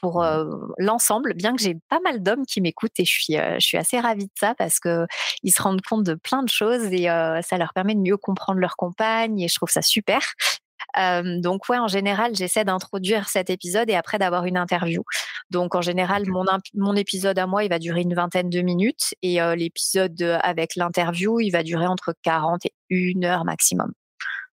[0.00, 0.44] pour euh,
[0.78, 3.78] l'ensemble bien que j'ai pas mal d'hommes qui m'écoutent et je suis euh, je suis
[3.78, 5.06] assez ravie de ça parce que
[5.42, 7.04] ils se rendent compte de plein de choses et
[7.42, 10.20] ça leur permet de mieux comprendre leur compagne et je trouve ça super
[10.96, 15.02] donc ouais, en général, j'essaie d'introduire cet épisode et après d'avoir une interview.
[15.50, 19.14] Donc en général, mon, mon épisode à moi, il va durer une vingtaine de minutes
[19.22, 23.92] et l'épisode avec l'interview, il va durer entre 40 et une heure maximum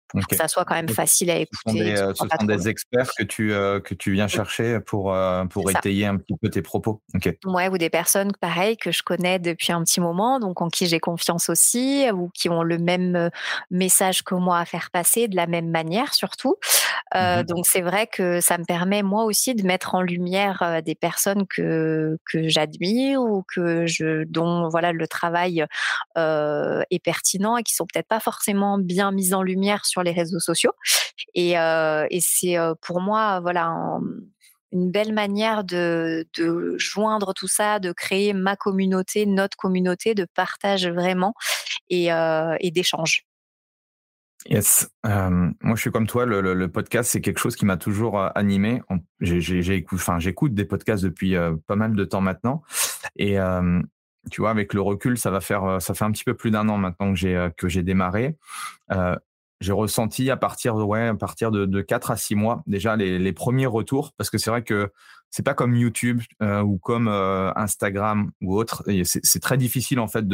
[0.09, 1.95] pour que ça soit quand même facile à écouter.
[1.95, 5.69] Ce sont des, des experts que tu, euh, que tu viens chercher pour, euh, pour
[5.69, 7.01] étayer un petit peu tes propos.
[7.45, 10.87] Ouais, ou des personnes, pareil, que je connais depuis un petit moment, donc en qui
[10.87, 13.29] j'ai confiance aussi, ou qui ont le même euh,
[13.69, 16.55] message que moi à faire passer, de la même manière surtout.
[17.13, 20.95] Mmh donc c'est vrai que ça me permet moi aussi de mettre en lumière des
[20.95, 25.65] personnes que, que j'admire ou que je, dont voilà, le travail
[26.17, 30.39] est pertinent et qui sont peut-être pas forcément bien mises en lumière sur les réseaux
[30.39, 30.73] sociaux.
[31.33, 33.99] Et, et c'est pour moi, voilà,
[34.71, 36.27] une belle manière de,
[36.77, 41.33] joindre tout ça, de créer ma communauté, notre communauté, de partage vraiment
[41.89, 43.23] et, et d'échange.
[44.49, 46.25] Yes, moi je suis comme toi.
[46.25, 48.81] Le, podcast c'est quelque chose qui m'a toujours animé.
[49.19, 52.63] J'écoute des podcasts depuis pas mal de temps maintenant,
[53.15, 53.37] et
[54.29, 56.67] tu vois, avec le recul, ça va faire, ça fait un petit peu plus d'un
[56.69, 58.37] an maintenant que j'ai que j'ai démarré
[59.59, 62.95] j'ai ressenti à partir de ouais, à partir de, de 4 à 6 mois déjà
[62.95, 64.91] les, les premiers retours parce que c'est vrai que
[65.29, 68.83] c'est pas comme YouTube euh, ou comme euh, Instagram ou autre.
[69.03, 70.27] C'est très difficile en fait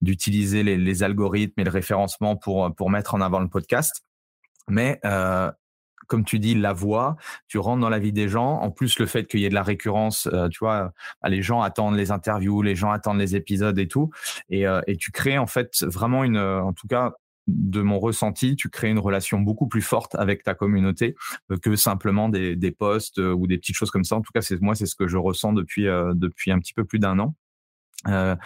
[0.00, 4.04] d'utiliser les, algorithmes et le référencement pour pour mettre en avant le podcast.
[4.68, 5.50] Mais euh,
[6.08, 7.16] comme tu dis, la voix,
[7.48, 8.60] tu rentres dans la vie des gens.
[8.60, 10.92] En plus, le fait qu'il y ait de la récurrence, tu vois,
[11.22, 14.10] bah, les gens attendent les interviews, les gens attendent les épisodes et tout.
[14.48, 17.12] Et, et tu crées en fait vraiment une, en tout cas,
[17.46, 21.14] de mon ressenti, tu crées une relation beaucoup plus forte avec ta communauté
[21.62, 24.16] que simplement des, des posts ou des petites choses comme ça.
[24.16, 26.84] En tout cas, c'est moi, c'est ce que je ressens depuis depuis un petit peu
[26.84, 27.34] plus d'un an.
[28.08, 28.36] Euh,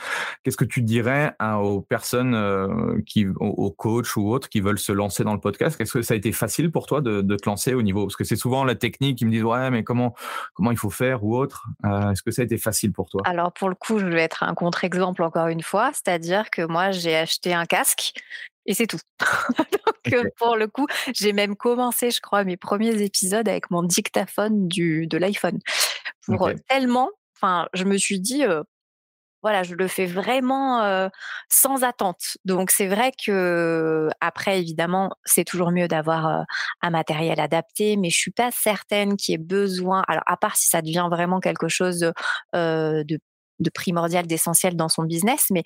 [0.43, 4.93] qu'est-ce que tu dirais aux personnes euh, qui, aux, coachs ou autres qui veulent se
[4.93, 5.81] lancer dans le podcast?
[5.81, 8.07] Est-ce que ça a été facile pour toi de, te lancer au niveau?
[8.07, 10.15] Parce que c'est souvent la technique qui me disent ouais, mais comment
[10.55, 11.67] comment il faut faire ou autre.
[11.85, 13.23] Euh, est-ce que ça a été facile pour toi?
[13.25, 16.91] Alors pour le coup, je vais être un contre-exemple encore une fois, c'est-à-dire que moi
[16.91, 18.15] j'ai acheté un casque
[18.67, 18.99] et c'est tout.
[20.11, 24.69] Donc pour le coup, j'ai même commencé, je crois, mes premiers épisodes avec mon dictaphone
[24.69, 25.59] du de l'iPhone
[26.27, 27.11] pour tellement.
[27.37, 28.45] Enfin, je me suis dit,
[29.43, 31.11] voilà, je le fais vraiment
[31.49, 32.37] sans attente.
[32.45, 36.45] Donc c'est vrai que après évidemment, c'est toujours mieux d'avoir
[36.83, 40.03] un matériel adapté, mais je suis pas certaine qu'il y ait besoin.
[40.09, 42.13] Alors à part si ça devient vraiment quelque chose
[42.53, 43.21] de,
[43.61, 45.63] de primordial, d'essentiel dans son business, mais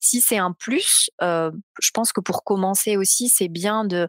[0.00, 4.08] si c'est un plus, je pense que pour commencer aussi, c'est bien de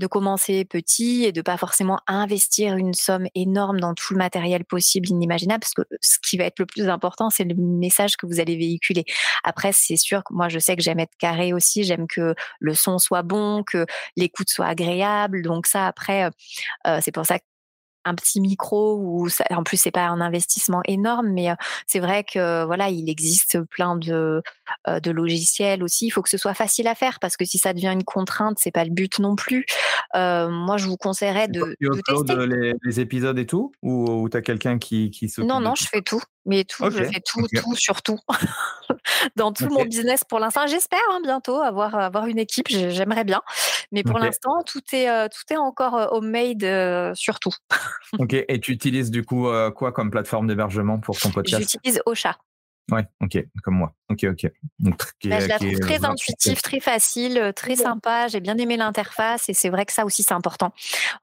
[0.00, 4.64] de commencer petit et de pas forcément investir une somme énorme dans tout le matériel
[4.64, 8.26] possible, inimaginable, parce que ce qui va être le plus important, c'est le message que
[8.26, 9.04] vous allez véhiculer.
[9.44, 12.74] Après, c'est sûr que moi, je sais que j'aime être carré aussi, j'aime que le
[12.74, 13.84] son soit bon, que
[14.16, 15.42] l'écoute soit agréable.
[15.42, 16.30] Donc ça, après,
[16.86, 17.44] euh, c'est pour ça que
[18.04, 21.48] un petit micro ou en plus c'est pas un investissement énorme mais
[21.86, 24.42] c'est vrai que voilà il existe plein de
[24.86, 26.06] de logiciels aussi.
[26.06, 28.58] Il faut que ce soit facile à faire parce que si ça devient une contrainte
[28.60, 29.66] c'est pas le but non plus.
[30.14, 32.74] Moi je vous conseillerais de, de tester.
[32.82, 33.72] les, épisodes et tout?
[33.82, 37.22] Ou, tu as quelqu'un qui qui non non je fais tout mais tout je fais
[37.24, 38.18] tout tout sur tout
[39.36, 43.40] dans tout mon business pour l'instant j'espère hein, bientôt avoir avoir une équipe j'aimerais bien
[43.92, 47.54] mais pour l'instant tout est tout est encore homemade sur tout
[48.18, 51.70] ok, et tu utilises du coup euh, quoi comme plateforme d'hébergement pour ton podcast?
[51.72, 52.36] J'utilise Ocha.
[52.90, 53.94] Ouais, ok, comme moi.
[54.08, 54.50] Ok, ok.
[54.80, 58.26] Donc, bah, je la trouve très intuitive, très facile, euh, très sympa.
[58.26, 60.72] J'ai bien aimé l'interface et c'est vrai que ça aussi c'est important.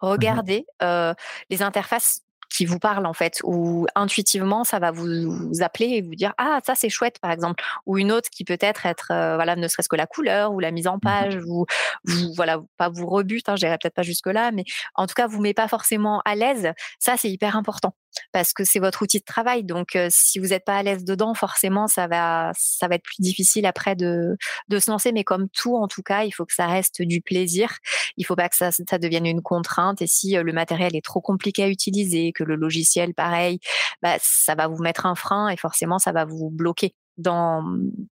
[0.02, 1.14] Mmh Regardez euh,
[1.50, 6.16] les interfaces qui vous parle en fait, ou intuitivement ça va vous, appeler et vous
[6.16, 9.36] dire ah ça c'est chouette par exemple, ou une autre qui peut être être euh,
[9.36, 11.66] voilà ne serait-ce que la couleur ou la mise en mmh page, ou
[12.06, 14.64] vous, voilà pas vous rebute, hein, j'irai peut-être pas jusque là, mais
[14.96, 16.72] en tout cas vous met pas forcément à l'aise.
[17.00, 17.94] Ça c'est hyper important
[18.32, 19.64] parce que c'est votre outil de travail.
[19.64, 23.04] Donc, euh, si vous n'êtes pas à l'aise dedans, forcément, ça va, ça va être
[23.04, 25.12] plus difficile après de, de se lancer.
[25.12, 27.78] Mais comme tout, en tout cas, il faut que ça reste du plaisir.
[28.18, 30.02] Il faut pas que ça, ça devienne une contrainte.
[30.02, 33.60] Et si euh, le matériel est trop compliqué à utiliser, que le logiciel, pareil,
[34.02, 37.64] bah, ça va vous mettre un frein et forcément, ça va vous bloquer dans,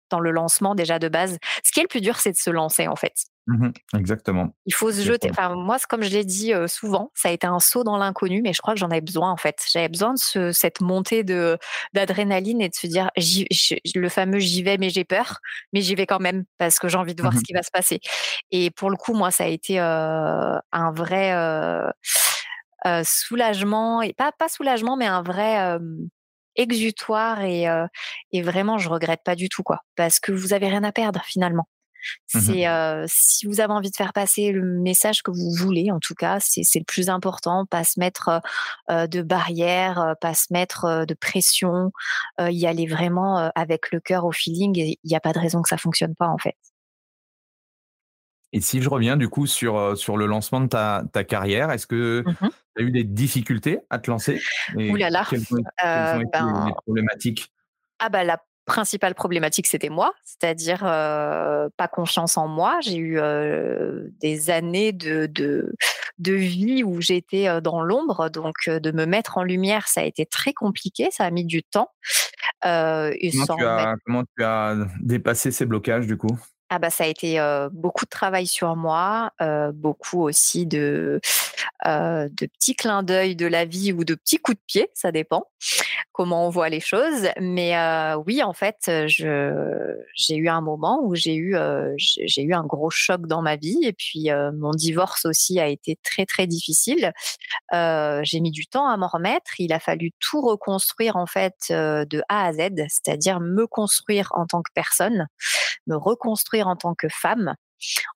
[0.10, 1.38] dans le lancement déjà de base.
[1.63, 3.13] Ce qui est le plus dur, c'est de se lancer en fait.
[3.48, 4.54] Mmh exactement.
[4.67, 5.32] Il faut se jeter.
[5.32, 8.54] Enfin, moi, comme je l'ai dit souvent, ça a été un saut dans l'inconnu, mais
[8.54, 9.65] je crois que j'en avais besoin en fait.
[9.72, 11.58] J'avais besoin de cette montée de
[11.93, 15.39] d'adrénaline et de se dire le fameux j'y vais, mais j'ai peur,
[15.74, 17.63] mais j'y vais quand même parce que j'ai envie de voir ce mmh qui va
[17.63, 18.00] se passer.
[18.52, 21.34] Et pour le coup, moi, ça a été un vrai
[23.04, 25.80] soulagement et pas pas soulagement, mais un vrai
[26.60, 27.65] exutoire et,
[28.32, 31.22] et vraiment je regrette pas du tout quoi parce que vous avez rien à perdre
[31.26, 31.67] finalement.
[32.34, 36.00] Mmh c'est si vous avez envie de faire passer le message que vous voulez, en
[36.00, 37.65] tout cas, c'est le plus important.
[37.65, 38.41] Pas se mettre
[38.89, 41.91] de barrières, pas se mettre de pression,
[42.39, 44.76] y aller vraiment avec le cœur au feeling.
[44.78, 46.56] Il n'y a pas de raison que ça fonctionne pas en fait.
[48.51, 51.88] Et si je reviens du coup sur, sur le lancement de ta, ta carrière, est-ce
[51.88, 54.41] que mmh tu as eu des difficultés à te lancer?
[54.75, 55.25] Ouh là là.
[55.29, 57.51] Quelles, été ben les problématiques?
[57.99, 62.77] Ah bah la principale problématique, c'était moi, c'est-à-dire pas confiance en moi.
[62.81, 63.19] J'ai eu
[64.21, 65.73] des années de, de,
[66.19, 70.25] de vie où j'étais dans l'ombre, donc de me mettre en lumière, ça a été
[70.25, 71.89] très compliqué, ça a mis du temps.
[72.63, 76.39] Et comment, tu as, comment tu as dépassé ces blocages du coup?
[76.69, 77.39] Ah bah ça a été
[77.71, 79.32] beaucoup de travail sur moi,
[79.73, 81.19] beaucoup aussi de
[81.86, 85.45] de petits clins d'œil de la vie ou de petits coups de pied, ça dépend
[86.19, 87.29] comment on voit les choses.
[87.39, 87.73] Mais
[88.25, 91.55] oui, en fait, je j'ai eu un moment où j'ai eu
[91.97, 95.97] j'ai eu un gros choc dans ma vie et puis mon divorce aussi a été
[96.03, 97.13] très très difficile.
[97.71, 99.60] j'ai mis du temps à m'en remettre.
[99.60, 104.45] Il a fallu tout reconstruire en fait de A à Z, c'est-à-dire me construire en
[104.45, 105.27] tant que personne,
[105.88, 107.56] me reconstruire en tant que femme,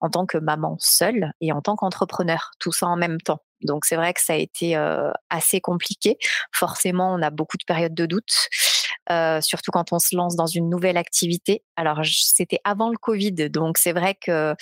[0.02, 3.40] en tant que maman seule et en tant qu'entrepreneur, tout ça en même temps.
[3.64, 6.18] Donc c'est vrai que ça a été euh, assez compliqué.
[6.52, 8.50] Forcément, on a beaucoup de périodes de doute.
[9.12, 11.64] Euh, surtout quand on se lance dans une nouvelle activité.
[11.76, 14.56] Alors c'était avant le Covid, donc c'est vrai que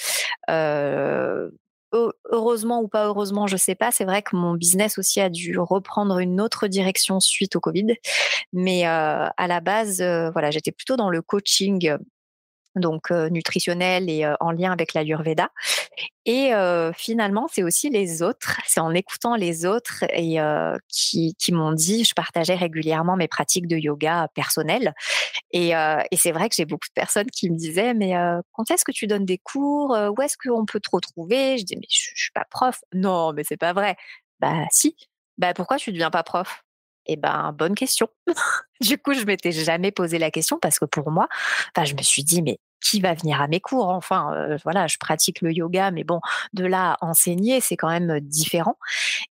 [0.49, 1.51] euh,
[1.91, 3.91] heureusement ou pas heureusement, je sais pas.
[3.91, 7.95] C'est vrai que mon business aussi a dû reprendre une autre direction suite au Covid,
[8.51, 11.95] mais à la base, voilà, j'étais plutôt dans le coaching
[12.75, 15.49] donc nutritionnel et en lien avec l'Ayurveda.
[16.25, 16.51] Et
[16.95, 20.37] finalement, c'est aussi les autres, c'est en écoutant les autres et
[20.87, 24.93] qui, qui m'ont dit, je partageais régulièrement mes pratiques de yoga personnelles.
[25.51, 25.73] Et,
[26.15, 28.13] c'est vrai que j'ai beaucoup de personnes qui me disaient, mais
[28.53, 31.57] quand est-ce que tu donnes des cours Où est-ce qu'on peut te retrouver?
[31.57, 32.79] Je dis, mais je, je suis pas prof.
[32.93, 33.95] Non, mais c'est pas vrai.
[34.39, 34.95] Bah si.
[35.37, 36.63] Bah pourquoi tu deviens pas prof?
[37.05, 38.07] Eh ben, bonne question.
[38.81, 41.27] du coup, je m'étais jamais posé la question parce que pour moi,
[41.75, 44.87] enfin, je me suis dit, mais qui va venir à mes cours Enfin, euh, voilà,
[44.87, 46.19] je pratique le yoga, mais bon,
[46.53, 48.77] de là à enseigner, c'est quand même différent.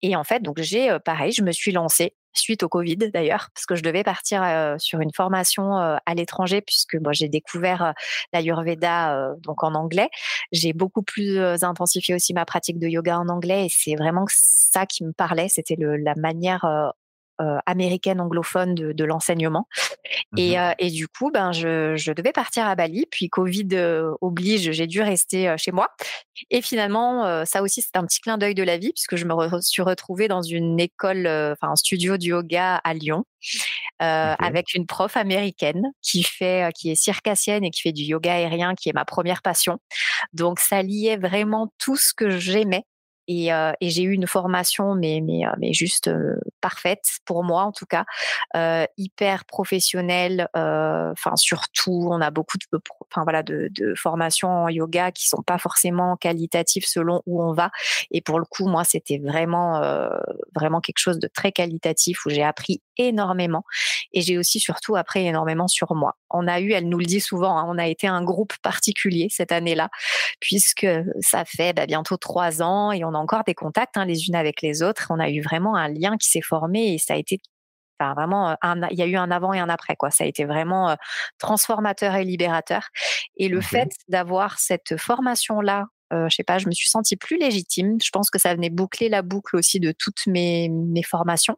[0.02, 3.50] Et en fait, donc j'ai, euh, pareil, je me suis lancée suite au Covid d'ailleurs,
[3.56, 7.94] parce que je devais partir euh, sur une formation à l'étranger, puisque moi j'ai découvert
[8.34, 10.10] l'Ayurveda donc en anglais.
[10.52, 14.86] J'ai beaucoup plus intensifié aussi ma pratique de yoga en anglais, et c'est vraiment ça
[14.86, 15.48] qui me parlait.
[15.50, 16.94] C'était la manière
[17.40, 19.68] euh, américaine anglophone de, de l'enseignement.
[20.38, 23.06] Et, mmh euh, et, du coup, ben, je, je, devais partir à Bali.
[23.12, 25.90] Puis Covid euh, oblige, j'ai dû rester chez moi.
[26.50, 29.62] Et finalement, ça aussi, c'est un petit clin d'œil de la vie, puisque je me
[29.62, 33.24] suis retrouvée dans une école, enfin un studio du yoga à Lyon,
[34.00, 38.76] avec une prof américaine qui fait, qui est circassienne et qui fait du yoga aérien,
[38.76, 39.78] qui est ma première passion.
[40.34, 42.84] Donc, ça liait vraiment tout ce que j'aimais
[43.28, 47.44] et, euh, et j'ai eu une formation, mais, mais, euh, mais juste euh, parfaite, pour
[47.44, 48.06] moi en tout cas,
[48.56, 50.48] euh, hyper professionnelle.
[50.54, 52.80] Enfin, surtout, on a beaucoup de,
[53.12, 57.54] enfin, voilà, de, de formations en yoga qui sont pas forcément qualitatives selon où on
[57.54, 57.72] va.
[58.12, 59.82] Et pour le coup, moi, c'était vraiment,
[60.56, 63.64] vraiment quelque chose de très qualitatif où j'ai appris énormément.
[64.14, 66.16] Et j'ai aussi surtout appris énormément sur moi.
[66.30, 69.28] On a eu, elle nous le dit souvent, hein, on a été un groupe particulier
[69.30, 69.90] cette année-là,
[70.40, 70.88] puisque
[71.20, 74.36] ça fait bah, bientôt trois ans et on a encore des contacts hein, les unes
[74.36, 75.08] avec les autres.
[75.10, 77.40] On a eu vraiment un lien qui s'est formé et ça a été
[78.00, 78.56] Enfin, vraiment,
[78.92, 80.12] il y a eu un avant et un après, quoi.
[80.12, 80.96] Ça a été vraiment
[81.40, 82.90] transformateur et libérateur.
[83.38, 87.38] Et le fait d'avoir cette formation-là euh, je sais pas, je me suis sentie plus
[87.38, 87.98] légitime.
[88.02, 91.58] Je pense que ça venait boucler la boucle aussi de toutes mes, mes formations.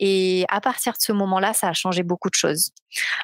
[0.00, 2.70] Et à partir de ce moment-là, ça a changé beaucoup de choses.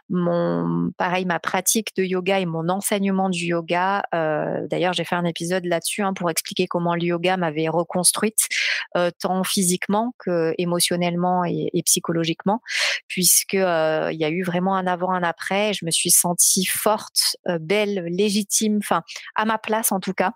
[0.09, 4.03] Mon, pareil, ma pratique de yoga et mon enseignement du yoga.
[4.15, 8.49] Euh, D'ailleurs, j'ai fait un épisode là-dessus hein, pour expliquer comment le yoga m'avait reconstruite,
[8.97, 12.61] euh, tant physiquement que émotionnellement et, psychologiquement,
[13.09, 15.73] puisque euh, il y a eu vraiment un avant, un après.
[15.73, 19.03] Je me suis sentie forte, belle, légitime, enfin
[19.35, 20.33] à ma place en tout cas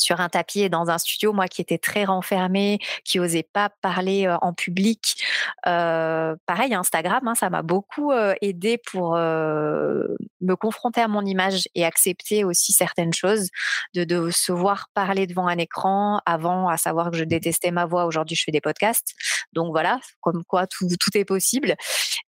[0.00, 3.70] sur un tapis et dans un studio, moi qui étais très renfermée, qui osais pas
[3.82, 5.22] parler euh, en public.
[5.66, 11.68] Euh, pareil, Instagram, hein, ça m'a beaucoup euh, aidé pour me confronter à mon image
[11.74, 13.48] et accepter aussi certaines choses,
[13.94, 16.20] de, de se voir parler devant un écran.
[16.26, 19.14] Avant, à savoir que je détestais ma voix, aujourd'hui je fais des podcasts.
[19.52, 21.74] Donc voilà, comme quoi tout, tout est possible.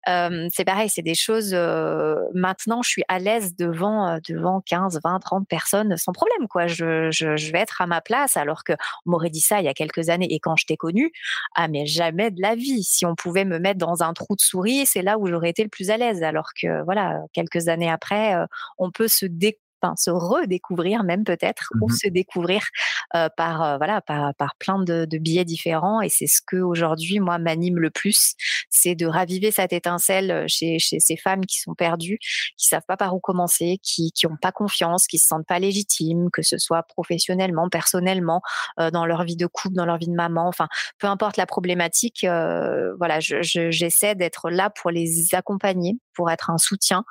[0.07, 1.55] c'est pareil, c'est des choses.
[2.35, 6.49] maintenant, je suis à l'aise devant devant 15, 20, 30 personnes sans problème.
[6.49, 8.73] Quoi, je, je, je vais être à ma place, alors que
[9.07, 11.12] on m'aurait dit ça il y a quelques années et quand je t'ai connu,
[11.55, 12.83] ah mais jamais de la vie.
[12.85, 15.62] Si on pouvait me mettre dans un trou de souris, c'est là où j'aurais été
[15.62, 16.23] le plus à l'aise.
[16.23, 18.46] Alors que voilà, quelques années après, euh,
[18.79, 19.59] on peut se dé
[19.97, 22.62] se redécouvrir même peut-être ou mmh se découvrir
[23.14, 26.57] euh, par euh, voilà par, par plein de, de billets différents et c'est ce que
[26.57, 28.35] aujourd'hui moi m'anime le plus
[28.71, 32.19] c'est de raviver cette étincelle chez, chez ces femmes qui sont perdues
[32.57, 35.59] qui savent pas par où commencer qui qui ont pas confiance qui se sentent pas
[35.59, 38.40] légitimes que ce soit professionnellement personnellement
[38.79, 41.47] euh, dans leur vie de couple dans leur vie de maman enfin peu importe la
[41.47, 47.05] problématique euh, voilà j'essaie je, d'être là pour les accompagner pour être un soutien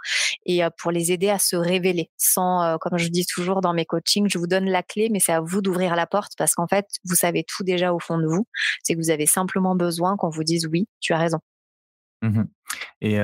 [0.46, 3.86] et pour les aider à se révéler sans euh, comme je dis toujours dans mes
[3.86, 6.68] coachings, je vous donne la clé, mais c'est à vous d'ouvrir la porte parce qu'en
[6.68, 8.48] fait, vous savez tout déjà au fond de vous.
[8.84, 11.40] C'est que vous avez simplement besoin qu'on vous dise oui, tu as raison.
[12.22, 12.44] Mmh
[13.02, 13.18] et,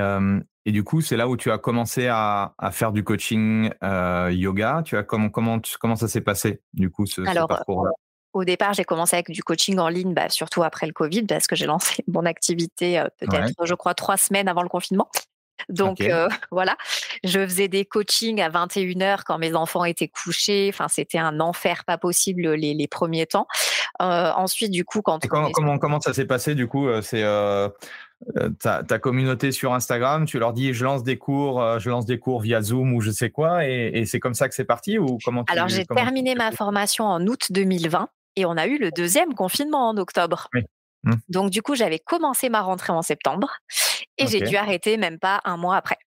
[0.64, 4.32] et, du coup, c'est là où tu as commencé à, à faire du coaching euh,
[4.32, 4.82] yoga.
[4.84, 7.90] Tu as comment comment comment ça s'est passé du coup ce, Alors, ce parcours-là?
[8.32, 11.46] au départ, j'ai commencé avec du coaching en ligne, bah, surtout après le Covid, parce
[11.46, 15.08] que j'ai lancé mon activité peut-être, je crois, trois semaines avant le confinement.
[15.68, 16.76] Donc euh, voilà,
[17.24, 20.70] je faisais des coachings à 21h quand mes enfants étaient couchés.
[20.72, 23.46] Enfin, c'était un enfer pas possible les, les premiers temps.
[24.00, 27.24] Euh, ensuite, du coup, quand comment, comment, comment ça s'est passé du coup euh, C'est
[28.60, 32.18] ta, ta, communauté sur Instagram, tu leur dis je lance des cours, je lance des
[32.18, 34.98] cours via Zoom ou je sais quoi, et, et c'est comme ça que c'est parti
[34.98, 38.90] ou comment Alors j'ai terminé ma formation en août 2020 et on a eu le
[38.90, 40.48] deuxième confinement en octobre.
[40.54, 40.62] Oui.
[41.04, 41.12] Mmh.
[41.28, 43.58] Donc du coup, j'avais commencé ma rentrée en septembre
[44.18, 45.98] et j'ai dû arrêter même pas un mois après.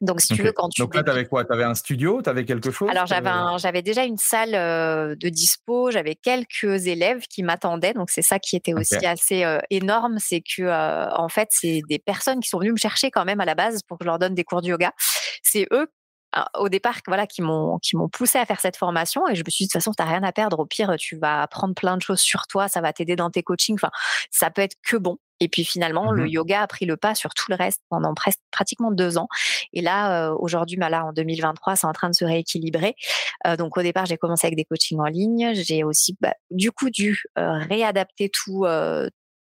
[0.00, 0.80] Donc, si tu veux, quand tu.
[0.80, 1.44] Donc là, tu avais quoi?
[1.44, 2.22] Tu avais un studio?
[2.22, 2.88] Tu avais quelque chose?
[2.88, 7.94] Alors, j'avais, j'avais déjà une salle euh, de dispo, j'avais quelques élèves qui m'attendaient.
[7.94, 10.18] Donc, c'est ça qui était aussi assez euh, énorme.
[10.18, 13.40] C'est que, euh, en fait, c'est des personnes qui sont venues me chercher quand même
[13.40, 14.92] à la base pour que je leur donne des cours de yoga.
[15.42, 15.88] C'est eux
[16.58, 19.26] au départ, voilà, qui m'ont qui m'ont poussé à faire cette formation.
[19.28, 20.58] Et je me suis dit de toute façon, tu n'as rien à perdre.
[20.60, 23.42] Au pire, tu vas apprendre plein de choses sur toi, ça va t'aider dans tes
[23.42, 23.76] coachings.
[23.76, 23.90] Enfin,
[24.30, 25.16] ça peut être que bon.
[25.40, 28.14] Et puis finalement, le mmh yoga a pris le pas sur tout le reste pendant
[28.14, 29.28] presque pratiquement deux ans.
[29.72, 32.94] Et là, aujourd'hui, bah là, en 2023, c'est en train de se rééquilibrer.
[33.56, 35.52] donc au départ, j'ai commencé avec des coachings en ligne.
[35.54, 38.66] J'ai aussi, bah, du coup, dû réadapter tout,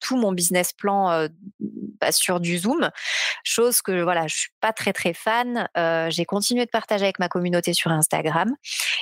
[0.01, 1.28] tout mon business plan euh,
[2.01, 2.90] bah, sur du Zoom,
[3.44, 5.68] chose que voilà, je suis pas très très fan.
[5.76, 8.55] Euh, j'ai continué de partager avec ma communauté sur Instagram,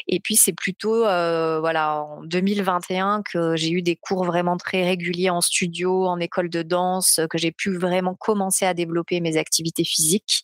[0.08, 4.84] et puis c'est plutôt euh, voilà en 2021 que j'ai eu des cours vraiment très
[4.84, 9.36] réguliers en studio, en école de danse, que j'ai pu vraiment commencer à développer mes
[9.36, 10.42] activités physiques.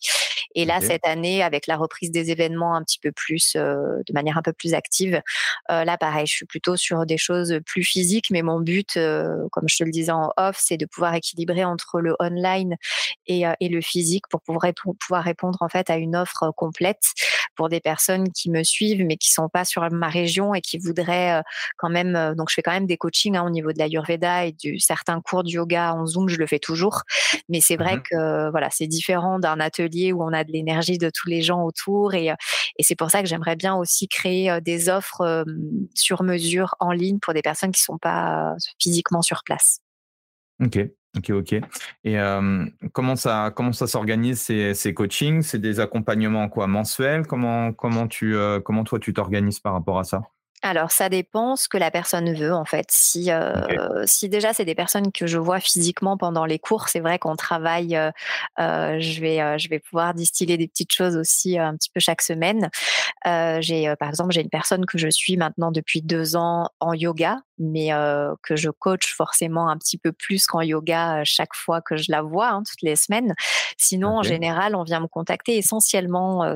[0.57, 4.37] Et là, cette année, avec la reprise des événements un petit peu plus, de manière
[4.37, 5.21] un peu plus active,
[5.67, 8.93] là, pareil, je suis plutôt sur des choses plus physiques, mais mon but,
[9.51, 12.75] comme je te le disais en off, c'est de pouvoir équilibrer entre le online
[13.27, 17.01] et, et le physique pour pouvoir, pouvoir répondre en fait à une offre complète
[17.55, 20.77] pour des personnes qui me suivent, mais qui sont pas sur ma région et qui
[20.77, 21.41] voudraient
[21.77, 22.35] quand même.
[22.35, 25.21] donc, je fais quand même des coachings hein, au niveau de l'Ayurveda et du certains
[25.21, 27.03] cours de yoga en Zoom, je le fais toujours.
[27.49, 30.97] Mais c'est vrai mmh que voilà, c'est différent d'un atelier où on a de l'énergie
[30.97, 32.13] de tous les gens autour.
[32.13, 32.35] Et, euh,
[32.77, 35.43] et c'est pour ça que j'aimerais bien aussi créer euh, des offres euh,
[35.93, 39.79] sur mesure en ligne pour des personnes qui ne sont pas physiquement sur place.
[40.63, 40.79] Ok,
[41.17, 41.55] ok, ok.
[42.03, 42.17] Et
[42.93, 45.41] comment ça, comment ça s'organise ces, ces coachings?
[45.41, 47.25] C'est des accompagnements quoi mensuels?
[47.27, 50.21] Comment, comment tu, comment toi tu t'organises par rapport à ça?
[50.65, 52.87] Alors, ça dépend ce que la personne veut, en fait.
[52.89, 57.01] Si, euh, si déjà c'est des personnes que je vois physiquement pendant les cours, c'est
[57.01, 57.95] vrai qu'on travaille.
[57.95, 58.09] Euh,
[58.59, 62.23] euh, je vais, je vais pouvoir distiller des petites choses aussi un petit peu chaque
[62.23, 62.71] semaine.
[63.25, 67.37] j'ai, par exemple, j'ai une personne que je suis maintenant depuis deux ans en yoga,
[67.57, 67.89] mais
[68.43, 72.21] que je coach forcément un petit peu plus qu'en yoga chaque fois que je la
[72.21, 73.33] vois, hein, toutes les semaines.
[73.77, 76.55] Sinon, en général, on vient me contacter essentiellement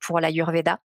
[0.00, 0.78] pour l'Ayurveda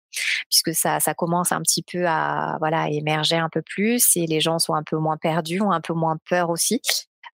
[0.50, 4.40] puisque ça, ça commence un petit peu à voilà émerger un peu plus et les
[4.40, 6.80] gens sont un peu moins perdus, ont un peu moins peur aussi.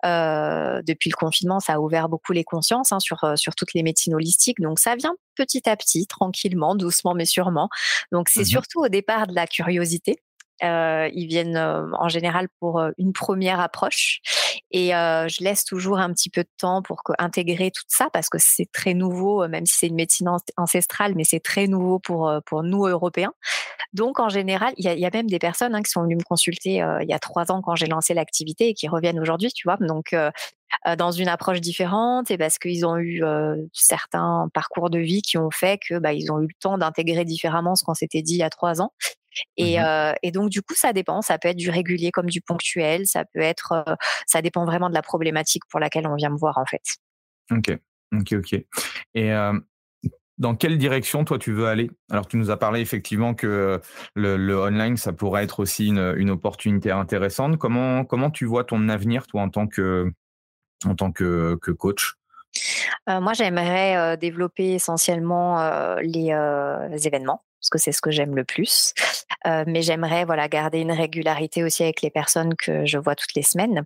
[0.05, 3.73] Euh, depuis le confinement, ça a ouvert beaucoup les consciences hein, sur, euh, sur toutes
[3.73, 4.61] les médecines holistiques.
[4.61, 7.68] Donc ça vient petit à petit, tranquillement, doucement mais sûrement.
[8.11, 10.23] Donc c'est mmh surtout au départ de la curiosité.
[10.62, 14.20] Euh, ils viennent euh, en général pour euh, une première approche
[14.70, 18.38] et je laisse toujours un petit peu de temps pour intégrer tout ça parce que
[18.40, 22.62] c'est très nouveau, même si c'est une médecine ancestrale, mais c'est très nouveau pour, pour
[22.62, 23.34] nous Européens.
[23.92, 26.82] Donc en général, il y, a même des personnes hein, qui sont venues me consulter
[27.03, 29.76] il y a trois ans quand j'ai lancé l'activité et qui reviennent aujourd'hui, tu vois.
[29.78, 30.16] Donc
[30.96, 33.22] dans une approche différente et parce qu'ils ont eu
[33.74, 37.26] certains parcours de vie qui ont fait que bah, ils ont eu le temps d'intégrer
[37.26, 38.92] différemment ce qu'on s'était dit il y a trois ans
[39.57, 41.22] et, mmh euh, et, donc, du coup, ça dépend.
[41.22, 43.07] Ça peut être du régulier comme du ponctuel.
[43.07, 43.95] Ça peut être, euh,
[44.26, 46.83] ça dépend vraiment de la problématique pour laquelle on vient me voir, en fait.
[47.51, 47.76] Ok,
[48.14, 48.53] ok, ok.
[49.14, 49.59] Et euh,
[50.39, 51.91] dans quelle direction, toi, tu veux aller?
[52.11, 53.80] Alors, tu nous as parlé effectivement que
[54.14, 57.59] le, le online, ça pourrait être aussi une, une, opportunité intéressante.
[57.59, 60.11] Comment, comment tu vois ton avenir, toi, en tant que,
[60.85, 62.14] en tant que, que coach?
[63.09, 68.92] Moi, j'aimerais développer essentiellement les événements parce que c'est ce que j'aime le plus.
[69.46, 73.34] Euh, mais j'aimerais voilà garder une régularité aussi avec les personnes que je vois toutes
[73.34, 73.84] les semaines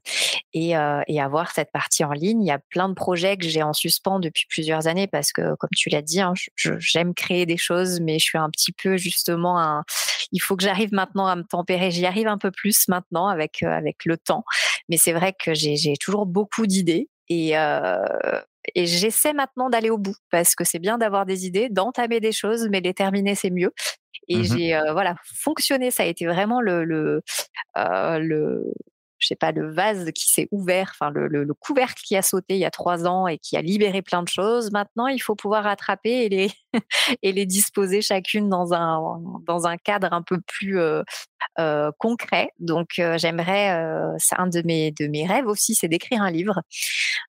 [0.55, 2.43] et, euh, avoir cette partie en ligne.
[2.43, 5.55] Il y a plein de projets que j'ai en suspens depuis plusieurs années parce que,
[5.57, 8.97] comme tu l'as dit, hein, j'aime créer des choses, mais je suis un petit peu
[8.97, 9.85] justement un.
[10.33, 11.91] Il faut que j'arrive maintenant à me tempérer.
[11.91, 14.45] J'y arrive un peu plus maintenant avec euh, avec le temps,
[14.89, 18.05] mais c'est vrai que j'ai toujours beaucoup d'idées et, euh,
[18.75, 22.33] et j'essaie maintenant d'aller au bout parce que c'est bien d'avoir des idées, d'entamer des
[22.33, 23.73] choses, mais les terminer c'est mieux.
[24.29, 25.91] Et mmh j'ai euh, voilà fonctionné.
[25.91, 27.23] Ça a été vraiment le le,
[27.77, 28.73] euh, le
[29.19, 32.55] je sais pas, le vase qui s'est ouvert, enfin le, le, couvercle qui a sauté
[32.55, 34.71] il y a trois ans et qui a libéré plein de choses.
[34.73, 36.51] Maintenant, il faut pouvoir rattraper et les
[37.23, 41.03] et les disposer chacune dans un dans un cadre un peu plus euh,
[41.59, 42.51] euh, concret.
[42.59, 46.31] Donc, euh, j'aimerais, euh, c'est un de mes, de mes rêves aussi, c'est d'écrire un
[46.31, 46.61] livre.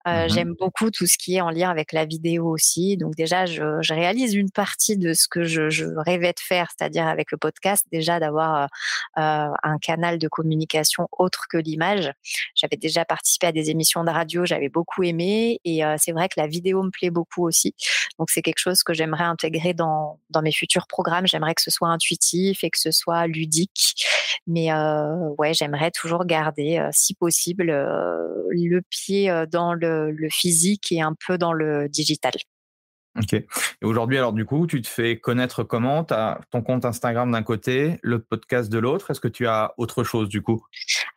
[0.06, 2.96] Mmh j'aime beaucoup tout ce qui est en lien avec la vidéo aussi.
[2.98, 6.70] Donc, déjà, je, je réalise une partie de ce que je, je rêvais de faire,
[6.70, 8.70] c'est-à-dire avec le podcast, déjà d'avoir
[9.16, 12.12] un canal de communication autre que l'image.
[12.56, 15.60] J'avais déjà participé à des émissions de radio, j'avais beaucoup aimé.
[15.66, 17.76] Et c'est vrai que la vidéo me plaît beaucoup aussi.
[18.18, 21.28] Donc, c'est quelque chose que j'aimerais intégrer dans, dans mes futurs programmes.
[21.28, 24.07] J'aimerais que ce soit intuitif et que ce soit ludique.
[24.48, 28.18] Mais euh, ouais, j'aimerais toujours garder, euh, si possible, euh,
[28.52, 32.34] le pied dans le, physique et un peu dans le digital.
[33.18, 33.34] Ok.
[33.34, 33.46] Et
[33.82, 36.04] aujourd'hui, alors du coup, tu te fais connaître comment?
[36.04, 39.12] Tu as ton compte Instagram d'un côté, le podcast de l'autre.
[39.12, 40.64] Est-ce que tu as autre chose du coup?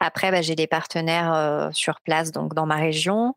[0.00, 3.34] Après, bah, j'ai des partenaires sur place, donc dans ma région.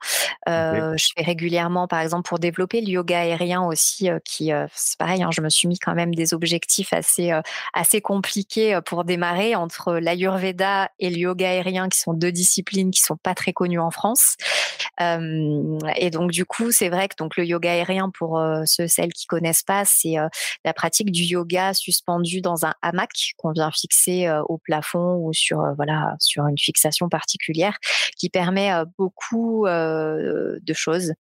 [0.48, 5.24] Je fais régulièrement, par exemple, pour développer le yoga aérien aussi, qui c'est pareil.
[5.24, 7.32] Hein, je me suis mis quand même des objectifs assez
[7.74, 13.02] assez compliqués pour démarrer entre l'ayurveda et le yoga aérien, qui sont deux disciplines qui
[13.02, 14.38] sont pas très connues en France.
[15.00, 19.26] et donc du coup, c'est vrai que donc le yoga aérien, pour ceux celles qui
[19.26, 20.16] connaissent pas, c'est
[20.66, 25.62] la pratique du yoga suspendu dans un hamac qu'on vient fixer au plafond ou sur
[25.76, 27.78] voilà sur une fixation particulière,
[28.18, 31.14] qui permet beaucoup de choses.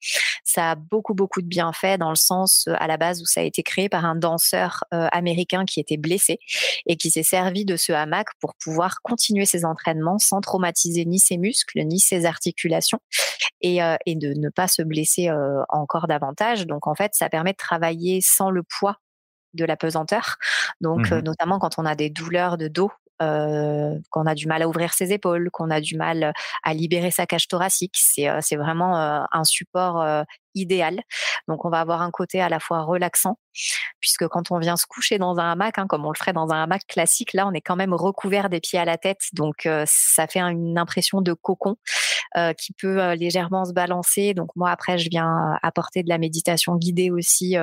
[0.45, 3.45] Ça a beaucoup beaucoup de bienfaits dans le sens à la base où ça a
[3.45, 6.39] été créé par un danseur américain qui était blessé
[6.87, 11.19] et qui s'est servi de ce hamac pour pouvoir continuer ses entraînements sans traumatiser ni
[11.19, 13.01] ses muscles ni ses articulations
[13.61, 15.31] et, et de ne pas se blesser
[15.69, 16.67] encore davantage.
[16.67, 18.97] Donc en fait, ça permet de travailler sans le poids
[19.55, 20.37] de la pesanteur.
[20.81, 24.63] Donc, mmh notamment quand on a des douleurs de dos, euh, qu'on a du mal
[24.63, 26.33] à ouvrir ses épaules, qu'on a du mal
[26.63, 27.95] à libérer sa cage thoracique.
[27.97, 30.25] C'est, c'est vraiment un support
[30.55, 31.01] idéal.
[31.49, 33.39] Donc, on va avoir un côté à la fois relaxant,
[34.01, 36.51] puisque quand on vient se coucher dans un hamac, hein, comme on le ferait dans
[36.51, 39.21] un hamac classique, là, on est quand même recouvert des pieds à la tête.
[39.33, 41.77] Donc, ça fait une impression de cocon
[42.59, 44.35] qui peut légèrement se balancer.
[44.35, 47.57] Donc, moi, après, je viens apporter de la méditation guidée aussi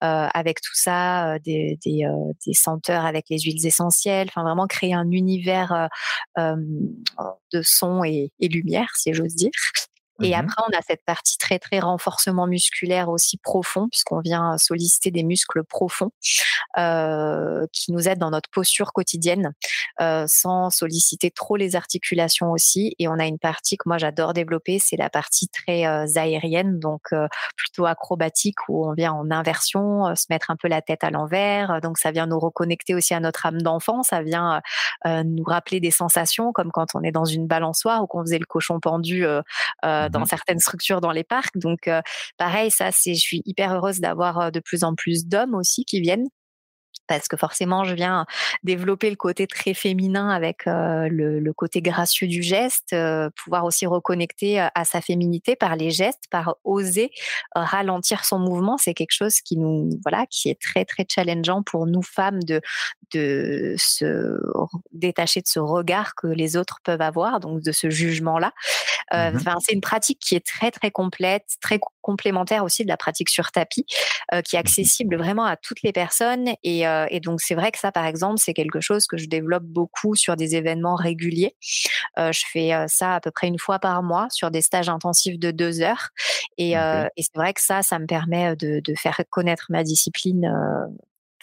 [0.00, 2.06] avec tout ça, des, des,
[2.46, 4.28] des, senteurs avec les huiles essentielles.
[4.30, 5.88] Enfin, vraiment créer un univers
[6.36, 9.50] de son et, et lumière, si j'ose dire.
[10.22, 14.56] Et mmh après, on a cette partie très, très renforcement musculaire aussi profond, puisqu'on vient
[14.58, 16.10] solliciter des muscles profonds
[16.78, 19.52] euh, qui nous aident dans notre posture quotidienne,
[20.00, 22.94] euh, sans solliciter trop les articulations aussi.
[22.98, 26.78] Et on a une partie que moi, j'adore développer, c'est la partie très euh, aérienne,
[26.78, 27.14] donc
[27.56, 31.80] plutôt acrobatique, où on vient en inversion, se mettre un peu la tête à l'envers.
[31.80, 34.02] Donc, ça vient nous reconnecter aussi à notre âme d'enfant.
[34.02, 34.60] Ça vient
[35.06, 38.46] nous rappeler des sensations, comme quand on est dans une balançoire ou qu'on faisait le
[38.46, 39.24] cochon pendu
[40.10, 41.56] dans mmh certaines structures dans les parcs.
[41.56, 41.88] Donc,
[42.36, 46.00] pareil, ça, c'est, je suis hyper heureuse d'avoir de plus en plus d'hommes aussi qui
[46.00, 46.28] viennent
[47.06, 48.26] parce que forcément, je viens
[48.62, 52.94] développer le côté très féminin avec le, côté gracieux du geste,
[53.36, 57.10] pouvoir aussi reconnecter à sa féminité par les gestes, par oser
[57.54, 58.78] ralentir son mouvement.
[58.78, 62.60] C'est quelque chose qui nous, voilà, qui est très très challengeant pour nous femmes de
[63.12, 64.38] de se
[64.92, 68.52] détacher de ce regard que les autres peuvent avoir, donc de ce jugement-là.
[69.12, 73.28] Mmh c'est une pratique qui est très très complète, très complémentaire aussi de la pratique
[73.28, 73.84] sur tapis,
[74.44, 77.70] qui est mmh accessible vraiment à toutes les personnes et euh, et donc c'est vrai
[77.70, 81.56] que ça, par exemple, c'est quelque chose que je développe beaucoup sur des événements réguliers.
[82.18, 84.88] Euh, je fais euh, ça à peu près une fois par mois sur des stages
[84.88, 86.10] intensifs de deux heures.
[86.58, 86.74] Et,
[87.18, 90.50] c'est vrai que ça, ça me permet de, faire connaître ma discipline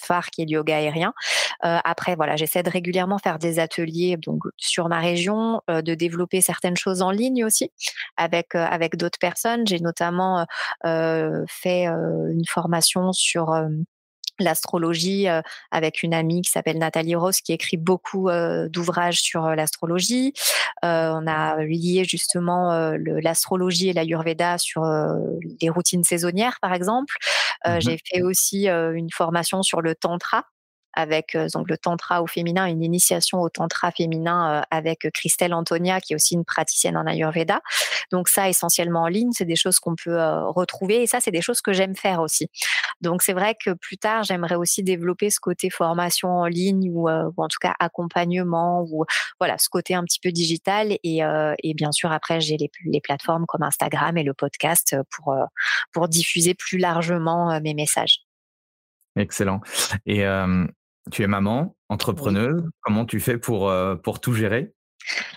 [0.02, 1.14] phare qui est le yoga aérien.
[1.62, 6.78] après, voilà, j'essaie de régulièrement faire des ateliers donc sur ma région, de développer certaines
[6.78, 7.72] choses en ligne aussi
[8.18, 9.66] avec avec d'autres personnes.
[9.68, 10.46] J'ai notamment
[10.84, 13.54] fait une formation sur
[14.40, 19.46] l'astrologie euh, avec une amie qui s'appelle Nathalie Rose qui écrit beaucoup euh, d'ouvrages sur
[19.46, 20.34] euh, l'astrologie.
[20.84, 24.84] on a lié justement l'astrologie et l'ayurveda sur
[25.62, 27.16] les routines saisonnières par exemple.
[27.66, 30.46] Mmh j'ai fait aussi une formation sur le tantra
[30.94, 35.54] avec euh, donc le tantra au féminin, une initiation au tantra féminin euh, avec Christelle
[35.54, 37.62] Antonia, qui est aussi une praticienne en Ayurveda.
[38.12, 41.32] Donc ça, essentiellement en ligne, c'est des choses qu'on peut euh, retrouver et ça, c'est
[41.32, 42.50] des choses que j'aime faire aussi.
[43.02, 47.08] Donc c'est vrai que plus tard, j'aimerais aussi développer ce côté formation en ligne ou,
[47.10, 49.06] en tout cas accompagnement ou
[49.40, 51.22] voilà ce côté un petit peu digital et,
[51.64, 55.36] et bien sûr après j'ai les, les, plateformes comme Instagram et le podcast pour
[55.92, 58.22] pour diffuser plus largement mes messages.
[59.16, 59.62] Excellent.
[60.06, 60.24] Et
[61.12, 62.64] tu es maman, entrepreneuse.
[62.82, 63.72] Comment tu fais pour,
[64.04, 64.74] pour tout gérer?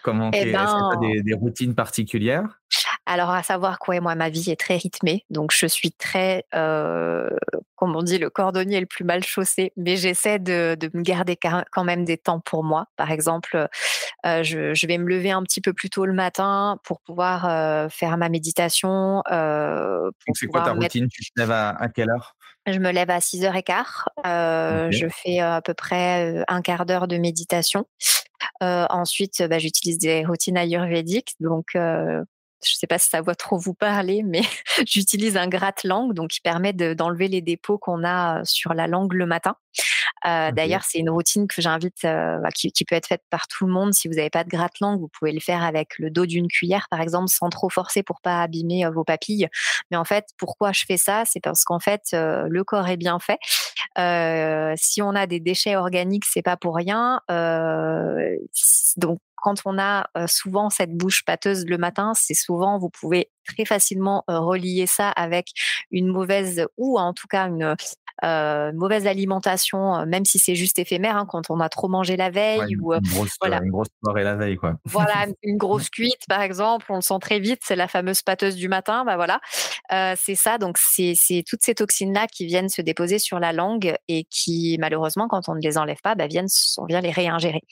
[0.03, 2.61] Comment eh est-ce que tu as ben des, routines particulières?
[3.07, 7.97] Alors, à savoir quoi, moi, ma vie est très rythmée, donc je suis très, comme
[7.97, 12.05] on dit, le cordonnier le plus mal chaussé, mais j'essaie de, me garder quand même
[12.05, 12.87] des temps pour moi.
[12.97, 13.69] Par exemple,
[14.25, 18.29] je, vais me lever un petit peu plus tôt le matin pour pouvoir faire ma
[18.29, 19.23] méditation.
[19.29, 21.09] c'est quoi ta routine?
[21.09, 22.37] Tu te lèves à quelle heure?
[22.67, 24.05] Je me lève à 6h15.
[24.27, 27.87] Euh, Je fais à peu près un quart d'heure de méditation.
[28.63, 31.35] Euh, ensuite, bah, j'utilise des routines ayurvédiques.
[31.41, 32.23] Donc, euh,
[32.65, 34.43] je ne sais pas si ça va trop vous parler, mais
[34.87, 39.27] j'utilise un gratte-langue, donc qui permet d'enlever les dépôts qu'on a sur la langue le
[39.27, 39.57] matin.
[40.27, 43.49] Euh, D'ailleurs, c'est une routine que j'invite, euh, bah, qui, qui, peut être faite par
[43.49, 43.95] tout le monde.
[43.95, 46.87] Si vous n'avez pas de gratte-langue, vous pouvez le faire avec le dos d'une cuillère,
[46.91, 49.49] par exemple, sans trop forcer pour pas abîmer euh, vos papilles.
[49.91, 51.25] Mais en fait, pourquoi je fais ça?
[51.27, 53.39] C'est parce qu'en fait, euh, le corps est bien fait.
[54.77, 57.21] si on a des déchets organiques, c'est pas pour rien.
[58.97, 63.65] donc quand on a souvent cette bouche pâteuse le matin, c'est souvent, vous pouvez très
[63.65, 65.49] facilement relier ça avec
[65.91, 67.75] une mauvaise ou en tout cas une
[68.23, 72.19] euh, mauvaise alimentation, euh, même si c'est juste éphémère, hein, quand on a trop mangé
[72.19, 73.61] la veille ou une grosse, voilà.
[73.63, 74.75] une grosse soirée la veille, quoi.
[74.85, 78.57] Voilà, une grosse cuite, par exemple, on le sent très vite, c'est la fameuse pâteuse
[78.57, 79.41] du matin, bah voilà,
[79.93, 80.59] euh, c'est ça.
[80.59, 81.15] Donc c'est
[81.49, 85.49] toutes ces toxines là qui viennent se déposer sur la langue et qui malheureusement, quand
[85.49, 87.63] on ne les enlève pas, bah, viennent, on vient les réingérer.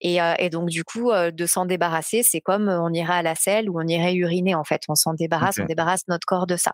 [0.00, 3.70] Et, et donc du coup, de s'en débarrasser, c'est comme on irait à la selle
[3.70, 4.82] ou on irait uriner en fait.
[4.88, 6.72] On s'en débarrasse, on débarrasse notre corps de ça.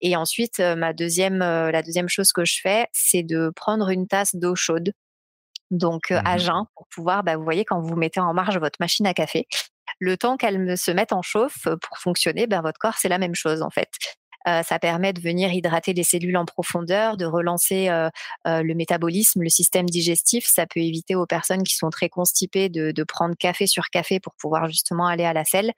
[0.00, 4.34] Et ensuite, ma deuxième, la deuxième chose que je fais, c'est de prendre une tasse
[4.36, 4.92] d'eau chaude,
[5.70, 8.76] donc à mmh jeun, pour pouvoir, bah, vous voyez, quand vous mettez en marche votre
[8.78, 9.46] machine à café,
[9.98, 13.34] le temps qu'elle se mette en chauffe pour fonctionner, bah, votre corps, c'est la même
[13.34, 13.88] chose en fait.
[14.48, 18.08] Euh, ça permet de venir hydrater les cellules en profondeur, de relancer euh,
[18.46, 20.46] euh, le métabolisme, le système digestif.
[20.46, 24.20] Ça peut éviter aux personnes qui sont très constipées de, de prendre café sur café
[24.20, 25.72] pour pouvoir justement aller à la selle.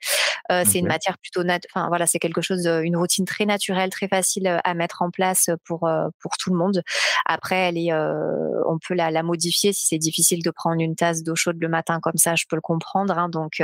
[0.49, 1.41] C'est une matière plutôt,
[1.73, 5.49] enfin voilà, c'est quelque chose, une routine très naturelle, très facile à mettre en place
[5.65, 5.89] pour
[6.19, 6.83] pour tout le monde.
[7.25, 11.23] Après, elle est, on peut la, la modifier si c'est difficile de prendre une tasse
[11.23, 13.17] d'eau chaude le matin comme ça, je peux le comprendre.
[13.17, 13.29] Hein.
[13.29, 13.63] donc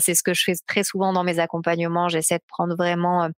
[0.00, 2.08] c'est ce que je fais très souvent dans mes accompagnements.
[2.08, 3.28] J'essaie de prendre vraiment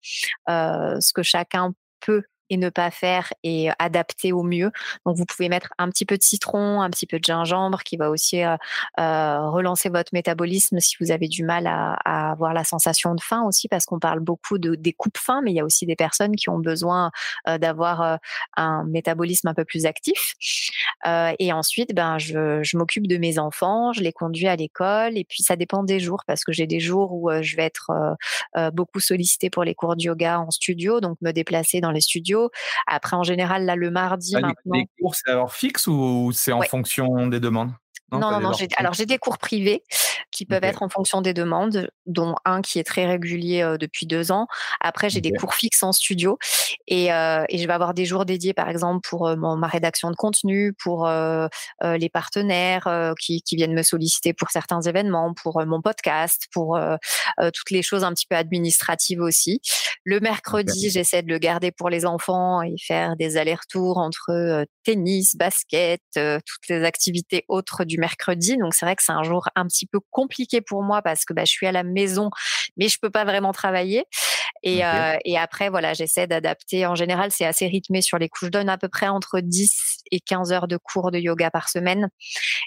[1.00, 4.70] ce que chacun peut et ne pas faire et adapter au mieux.
[5.06, 7.96] Donc vous pouvez mettre un petit peu de citron, un petit peu de gingembre qui
[7.96, 8.56] va aussi euh,
[8.98, 11.96] euh, relancer votre métabolisme si vous avez du mal à,
[12.30, 15.52] avoir la sensation de faim aussi parce qu'on parle beaucoup de des coupes faim, mais
[15.52, 17.10] il y a aussi des personnes qui ont besoin
[17.48, 18.18] euh, d'avoir
[18.56, 20.34] un métabolisme un peu plus actif.
[21.38, 25.24] et ensuite, ben je, je m'occupe de mes enfants, je les conduis à l'école et
[25.24, 28.16] puis ça dépend des jours parce que j'ai des jours où je vais être
[28.72, 32.37] beaucoup sollicitée pour les cours de yoga en studio, donc me déplacer dans les studios
[32.86, 34.34] après, en général, là, le mardi.
[34.36, 37.72] Ah, les cours, c'est alors fixe ou c'est en fonction des demandes?
[38.10, 38.52] Non, non, non.
[38.76, 39.82] alors, j'ai des cours privés
[40.38, 44.30] qui peuvent être en fonction des demandes, dont un qui est très régulier depuis deux
[44.30, 44.46] ans.
[44.80, 46.38] Après, j'ai des cours fixes en studio
[46.86, 50.74] et, et, je vais avoir des jours dédiés, par exemple, pour ma rédaction de contenu,
[50.74, 56.78] pour les partenaires qui, qui, viennent me solliciter pour certains événements, pour mon podcast, pour
[57.38, 59.60] toutes les choses un petit peu administratives aussi.
[60.04, 65.34] Le mercredi, j'essaie de le garder pour les enfants et faire des allers-retours entre tennis,
[65.34, 68.56] basket, toutes les activités autres du mercredi.
[68.56, 70.27] Donc c'est vrai que c'est un jour un petit peu compliqué
[70.66, 72.30] pour moi parce que bah, je suis à la maison,
[72.76, 74.04] mais je peux pas vraiment travailler.
[74.62, 76.86] Et, euh, et après, voilà, j'essaie d'adapter.
[76.86, 78.46] En général, c'est assez rythmé sur les coups.
[78.46, 81.68] Je donne à peu près entre 10 et 15 heures de cours de yoga par
[81.68, 82.08] semaine.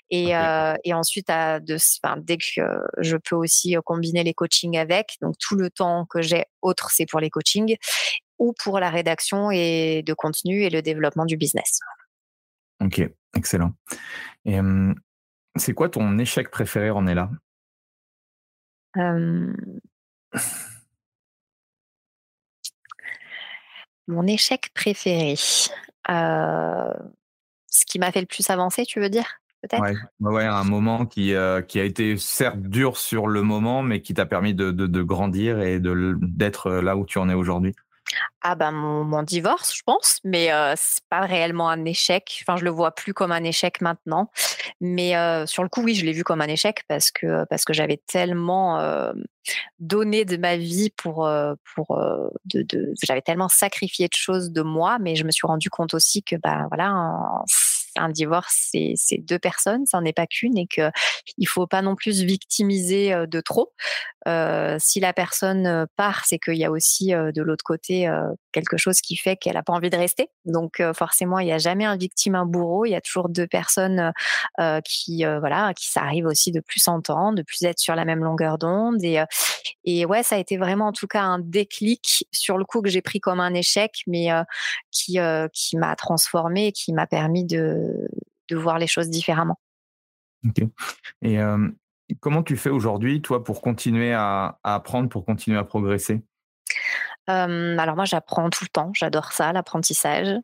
[0.09, 1.77] Et, euh, et ensuite, à de,
[2.19, 2.61] dès que
[2.99, 7.05] je peux aussi combiner les coachings avec, donc tout le temps que j'ai autre, c'est
[7.05, 7.75] pour les coachings
[8.39, 11.79] ou pour la rédaction et de contenu et le développement du business.
[12.83, 13.01] Ok,
[13.35, 13.73] excellent.
[14.45, 14.57] Et
[15.55, 17.29] c'est quoi ton échec préféré, Ornella?
[24.07, 25.35] Mon échec préféré.
[25.37, 25.69] Ce
[27.85, 29.83] qui m'a fait le plus avancer, tu veux dire Peut-être?
[29.83, 35.01] Un moment qui, a été certes dur sur le moment, mais qui t'a permis de,
[35.03, 37.73] grandir et d'être là où tu en es aujourd'hui.
[38.41, 42.43] Ah ben mon, divorce, je pense, mais euh, c'est pas réellement un échec.
[42.43, 44.31] Enfin, je le vois plus comme un échec maintenant,
[44.79, 45.13] mais
[45.47, 48.01] sur le coup, oui, je l'ai vu comme un échec parce que parce que j'avais
[48.07, 48.81] tellement
[49.79, 51.29] donné de ma vie pour
[51.75, 52.01] pour
[52.45, 56.23] de, j'avais tellement sacrifié de choses de moi, mais je me suis rendu compte aussi
[56.23, 56.93] que ben voilà
[57.97, 60.91] un divorce, c'est deux personnes, ça n'en est pas qu'une, et qu'il
[61.37, 63.73] ne faut pas non plus victimiser de trop.
[64.25, 68.09] Si la personne part, c'est qu'il y a aussi de l'autre côté
[68.51, 70.29] quelque chose qui fait qu'elle n'a pas envie de rester.
[70.45, 72.85] Donc forcément, il n'y a jamais un victime, un bourreau.
[72.85, 74.11] Il y a toujours deux personnes
[74.83, 78.57] qui, voilà, qui s'arrivent aussi de plus s'entendre, de plus être sur la même longueur
[78.57, 79.03] d'onde.
[79.03, 79.21] Et,
[79.85, 82.89] et ouais, ça a été vraiment en tout cas un déclic sur le coup que
[82.89, 84.29] j'ai pris comme un échec, mais
[84.91, 85.17] qui,
[85.53, 87.61] qui m'a transformé, qui m'a permis de
[88.49, 89.59] de, voir les choses différemment.
[90.45, 90.63] Ok.
[91.21, 91.37] Et
[92.19, 96.23] comment tu fais aujourd'hui, toi, pour continuer à, apprendre, pour continuer à progresser?
[97.27, 100.35] Alors moi j'apprends tout le temps, j'adore ça, l'apprentissage.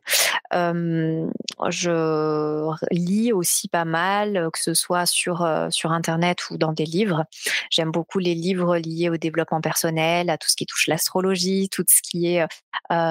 [0.50, 7.24] Je lis aussi pas mal, que ce soit sur, sur Internet ou dans des livres.
[7.70, 11.84] J'aime beaucoup les livres liés au développement personnel, à tout ce qui touche l'astrologie, tout
[11.88, 12.46] ce qui est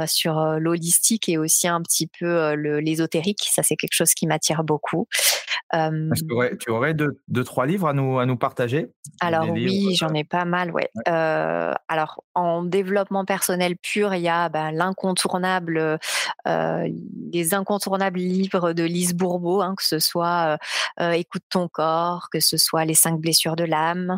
[0.08, 3.48] sur l'holistique et aussi un petit peu l'ésotérique.
[3.52, 5.08] Ça c'est quelque chose qui m'attire beaucoup.
[5.72, 8.88] Que tu aurais deux, deux, trois livres à nous, à nous partager?
[9.20, 10.90] Alors oui, j'en ai pas mal, ouais.
[11.06, 16.00] alors en développement personnel pur, il y a ben, l'incontournable,
[17.32, 20.58] les incontournables livres de Lise Bourbeau, hein, que ce soit
[21.00, 24.18] Écoute ton corps, que ce soit Les cinq blessures de l'âme.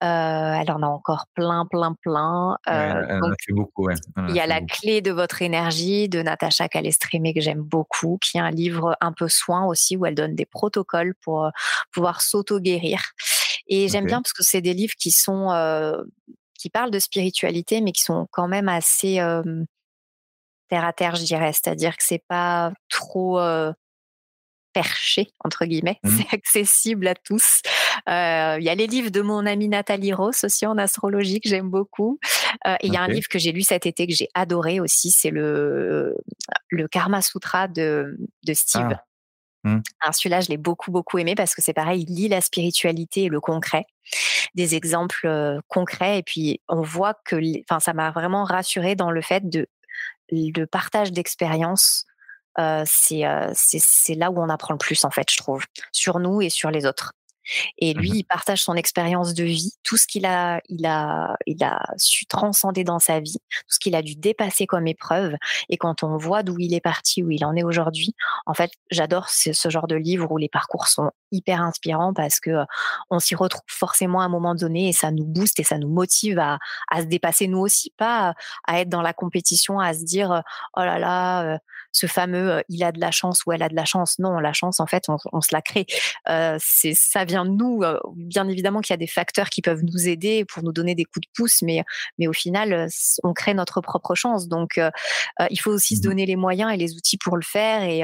[0.00, 2.56] elle en a encore plein, plein, plein.
[2.66, 3.94] elle en a fait beaucoup, ouais.
[4.28, 8.36] Il y a La clé de votre énergie de Natacha Calestrémé que j'aime beaucoup, qui
[8.36, 11.50] est un livre un peu soin aussi où elle donne des protocoles pour euh,
[11.92, 13.00] pouvoir s'auto-guérir.
[13.66, 16.02] Et j'aime bien parce que c'est des livres qui sont euh,
[16.58, 19.18] qui parlent de spiritualité, mais qui sont quand même assez
[20.70, 21.52] terre à terre, je dirais.
[21.52, 23.38] C'est-à-dire que c'est pas trop
[24.72, 26.10] perché entre guillemets, mmh.
[26.10, 27.62] c'est accessible à tous.
[28.08, 31.48] Euh, il y a les livres de mon amie Nathalie Ross aussi en astrologie que
[31.48, 32.18] j'aime beaucoup.
[32.66, 34.80] Euh, et il y a un livre que j'ai lu cet été que j'ai adoré
[34.80, 36.16] aussi, c'est le
[36.68, 38.92] le Karma Sutra de de Steve.
[38.92, 39.04] Ah.
[39.62, 39.82] Mmh.
[40.12, 43.28] celui-là, je l'ai beaucoup beaucoup aimé parce que c'est pareil, il lit la spiritualité et
[43.28, 43.84] le concret,
[44.54, 47.36] des exemples euh, concrets et puis on voit que,
[47.68, 49.66] enfin, ça m'a vraiment rassuré dans le fait de
[50.30, 52.06] le partage d'expériences
[52.84, 53.24] c'est
[54.16, 56.86] là où on apprend le plus en fait, je trouve, sur nous et sur les
[56.86, 57.12] autres.
[57.78, 61.36] Et lui, mmh il partage son expérience de vie, tout ce qu'il a, il a,
[61.46, 65.34] il a su transcender dans sa vie, tout ce qu'il a dû dépasser comme épreuve.
[65.68, 68.14] Et quand on voit d'où il est parti, où il en est aujourd'hui,
[68.46, 72.40] en fait, j'adore ce, ce, genre de livre où les parcours sont hyper inspirants parce
[72.40, 72.64] que
[73.08, 75.88] on s'y retrouve forcément à un moment donné et ça nous booste et ça nous
[75.88, 78.34] motive à, à se dépasser nous aussi, pas
[78.66, 80.42] à être dans la compétition, à se dire
[80.76, 81.58] oh là là,
[81.92, 84.18] ce fameux il a de la chance ou elle a de la chance.
[84.18, 85.86] Non, la chance, en fait, on, on se la crée.
[86.28, 87.82] Euh, c'est ça vient de nous.
[88.16, 91.04] bien évidemment qu'il y a des facteurs qui peuvent nous aider pour nous donner des
[91.04, 91.82] coups de pouce, mais
[92.18, 92.88] mais au final,
[93.22, 94.48] on crée notre propre chance.
[94.48, 94.80] Donc,
[95.50, 97.82] il faut aussi se mmh donner les moyens et les outils pour le faire.
[97.82, 98.02] Et,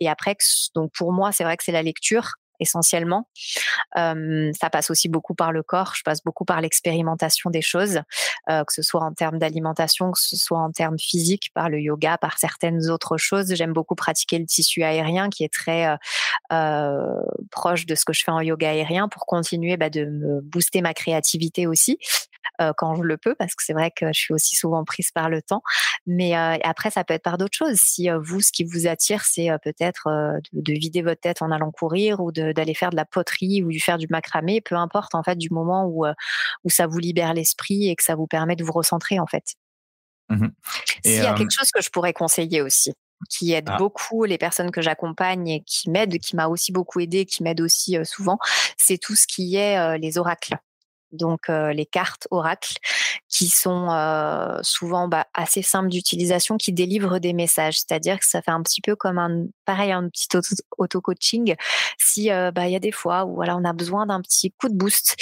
[0.00, 0.36] et après,
[0.74, 3.28] donc pour moi, c'est vrai que c'est la lecture essentiellement.
[3.94, 8.00] ça passe aussi beaucoup par le corps, je passe beaucoup par l'expérimentation des choses,
[8.48, 12.16] que ce soit en termes d'alimentation, que ce soit en termes physiques, par le yoga,
[12.18, 13.54] par certaines autres choses.
[13.54, 15.96] J'aime beaucoup pratiquer le tissu aérien qui est très
[17.50, 20.80] proche de ce que je fais en yoga aérien pour continuer bah, de me booster
[20.80, 21.98] ma créativité aussi.
[22.62, 25.10] Euh, quand je le peux, parce que c'est vrai que je suis aussi souvent prise
[25.10, 25.62] par le temps.
[26.06, 27.76] Mais euh, après, ça peut être par d'autres choses.
[27.76, 30.08] Si euh, vous, ce qui vous attire, c'est peut-être
[30.52, 33.78] de, vider votre tête en allant courir ou d'aller faire de la poterie ou de
[33.78, 36.06] faire du macramé, peu importe en fait du moment où,
[36.64, 39.54] où ça vous libère l'esprit et que ça vous permet de vous recentrer en fait.
[40.28, 40.48] Mmh
[41.04, 42.94] S'il y a quelque chose que je pourrais conseiller aussi,
[43.28, 43.76] qui aide ah.
[43.76, 47.60] beaucoup les personnes que j'accompagne et qui m'aide, qui m'a aussi beaucoup aidé, qui m'aide
[47.60, 48.38] aussi souvent,
[48.76, 50.56] c'est tout ce qui est les oracles
[51.12, 52.74] donc les cartes oracles
[53.28, 53.88] qui sont
[54.62, 57.78] souvent bah, assez simples d'utilisation, qui délivrent des messages.
[57.78, 60.28] C'est-à-dire que ça fait un petit peu comme un pareil un petit
[60.78, 61.54] auto-coaching.
[61.98, 64.68] Si bah il y a des fois où voilà on a besoin d'un petit coup
[64.68, 65.16] de boost,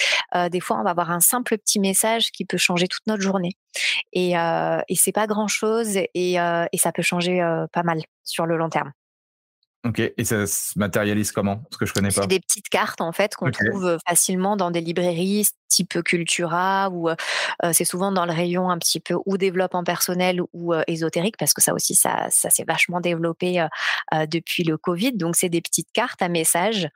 [0.50, 3.56] des fois on va avoir un simple petit message qui peut changer toute notre journée.
[4.12, 7.40] Et, et c'est pas grand chose et, et ça peut changer
[7.72, 8.92] pas mal sur le long terme.
[9.86, 11.56] Ok, et ça se matérialise comment?
[11.56, 12.20] Parce que je connais pas.
[12.20, 17.08] C'est des petites cartes en fait qu'on trouve facilement dans des librairies type Cultura ou
[17.72, 21.62] c'est souvent dans le rayon un petit peu ou développement personnel ou ésotérique parce que
[21.62, 23.66] ça aussi ça, ça s'est vachement développé
[24.30, 25.12] depuis le Covid.
[25.12, 26.88] Donc c'est des petites cartes à messages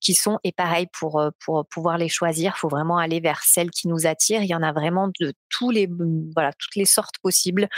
[0.00, 3.88] qui sont et pareil pour pour pouvoir les choisir, faut vraiment aller vers celles qui
[3.88, 4.42] nous attirent.
[4.42, 5.88] Il y en a vraiment de tous les
[6.34, 7.68] voilà toutes les sortes possibles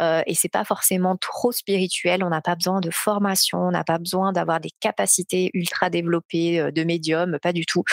[0.00, 2.22] et c'est pas forcément trop spirituel.
[2.22, 3.14] On n'a pas besoin de force
[3.52, 7.84] on n'a pas besoin d'avoir des capacités ultra développées euh, de médium, pas du tout.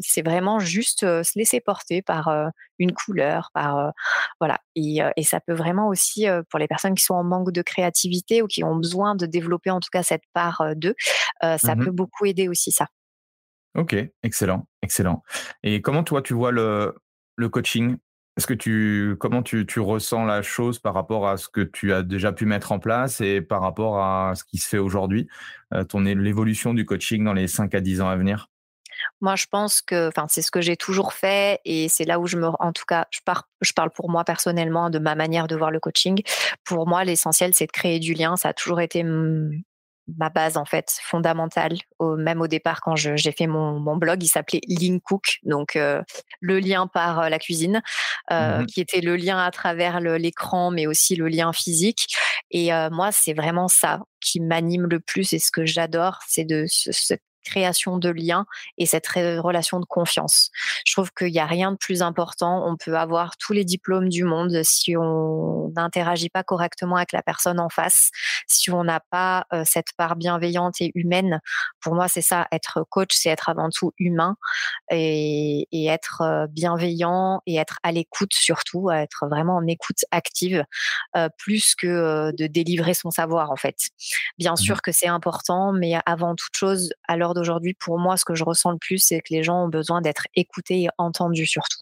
[0.00, 2.30] c'est vraiment juste se laisser porter par
[2.78, 3.92] une couleur, par
[4.40, 4.58] voilà.
[4.74, 8.46] Et, ça peut vraiment aussi pour les personnes qui sont en manque de créativité ou
[8.46, 10.94] qui ont besoin de développer en tout cas cette part d'eux,
[11.42, 12.86] ça mmh peut beaucoup aider aussi ça.
[13.76, 15.22] Ok, excellent, excellent.
[15.62, 16.94] Et comment toi tu vois le,
[17.36, 17.96] le coaching?
[18.36, 21.92] Est-ce que tu, comment tu, tu, ressens la chose par rapport à ce que tu
[21.92, 25.28] as déjà pu mettre en place et par rapport à ce qui se fait aujourd'hui,
[25.74, 28.48] euh, ton l'évolution du coaching dans les 5 à 10 ans à venir?
[29.20, 32.26] Moi, je pense que, enfin, c'est ce que j'ai toujours fait et c'est là où
[32.26, 33.20] je me, en tout cas, je,
[33.60, 36.22] je parle pour moi personnellement de ma manière de voir le coaching.
[36.64, 38.36] Pour moi, l'essentiel, c'est de créer du lien.
[38.36, 39.02] Ça a toujours été
[40.18, 44.60] ma base en fait fondamentale même au départ quand j'ai fait mon, blog il s'appelait
[44.66, 46.02] Link Cook donc euh,
[46.40, 47.82] le lien par euh, la cuisine
[48.30, 52.08] euh, mmh qui était le lien à travers l'écran mais aussi le lien physique
[52.50, 56.66] et moi c'est vraiment ça qui m'anime le plus et ce que j'adore c'est de
[57.44, 58.46] création de liens
[58.78, 60.50] et cette relation de confiance.
[60.84, 62.66] Je trouve qu'il n'y a rien de plus important.
[62.66, 67.22] On peut avoir tous les diplômes du monde si on n'interagit pas correctement avec la
[67.22, 68.10] personne en face,
[68.46, 71.40] si on n'a pas euh, cette part bienveillante et humaine.
[71.80, 74.36] Pour moi, c'est ça, être coach, c'est être avant tout humain
[74.90, 80.64] et, et être euh, bienveillant et être à l'écoute surtout, être vraiment en écoute active,
[81.16, 83.76] euh, plus que de délivrer son savoir en fait.
[84.38, 88.24] Bien mmh sûr que c'est important, mais avant toute chose, à d'aujourd'hui, pour moi, ce
[88.24, 91.46] que je ressens le plus, c'est que les gens ont besoin d'être écoutés et entendus
[91.46, 91.80] surtout.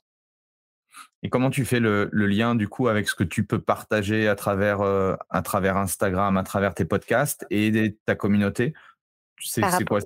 [1.22, 4.36] Et comment tu fais le, lien du coup avec ce que tu peux partager à
[4.36, 8.74] travers, euh, à travers Instagram, à travers tes podcasts et ta communauté?
[9.40, 10.00] C'est quoi?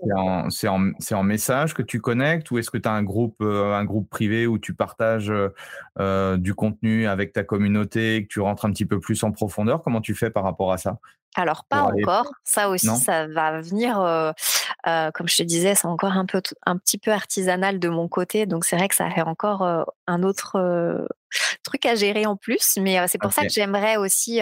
[0.51, 3.73] C'est en, en, message que tu connectes ou est-ce que tu as un groupe, euh,
[3.73, 5.49] un groupe privé où tu partages euh,
[5.99, 9.83] euh, du contenu avec ta communauté, que tu rentres un petit peu plus en profondeur?
[9.83, 10.99] Comment tu fais par rapport à ça?
[11.35, 13.97] Alors pas encore, ça aussi, ça va venir.
[15.15, 18.47] comme je te disais, c'est encore un peu, un petit peu artisanal de mon côté,
[18.47, 19.63] donc c'est vrai que ça fait encore
[20.07, 21.07] un autre
[21.63, 22.79] truc à gérer en plus.
[22.81, 24.41] Mais c'est pour ça que j'aimerais aussi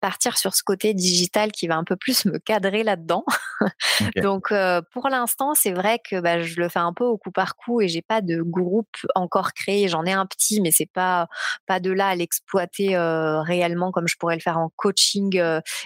[0.00, 3.24] partir sur ce côté digital qui va un peu plus me cadrer là-dedans.
[4.16, 4.52] Donc
[4.92, 7.80] pour l'instant, c'est vrai que bah, je le fais un peu au coup par coup
[7.80, 9.88] et j'ai pas de groupe encore créé.
[9.88, 11.28] J'en ai un petit, mais c'est pas
[11.66, 15.40] pas de là à l'exploiter réellement comme je pourrais le faire en coaching.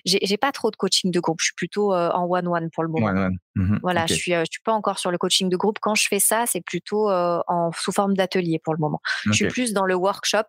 [0.04, 1.38] j'ai pas trop de coaching de groupe.
[1.40, 3.30] Je suis plutôt en one one pour le moment.
[3.54, 5.78] Mmh voilà, je suis je suis pas encore sur le coaching de groupe.
[5.80, 9.00] Quand je fais ça, c'est plutôt en sous forme d'atelier pour le moment.
[9.26, 10.41] Je suis plus dans le workshop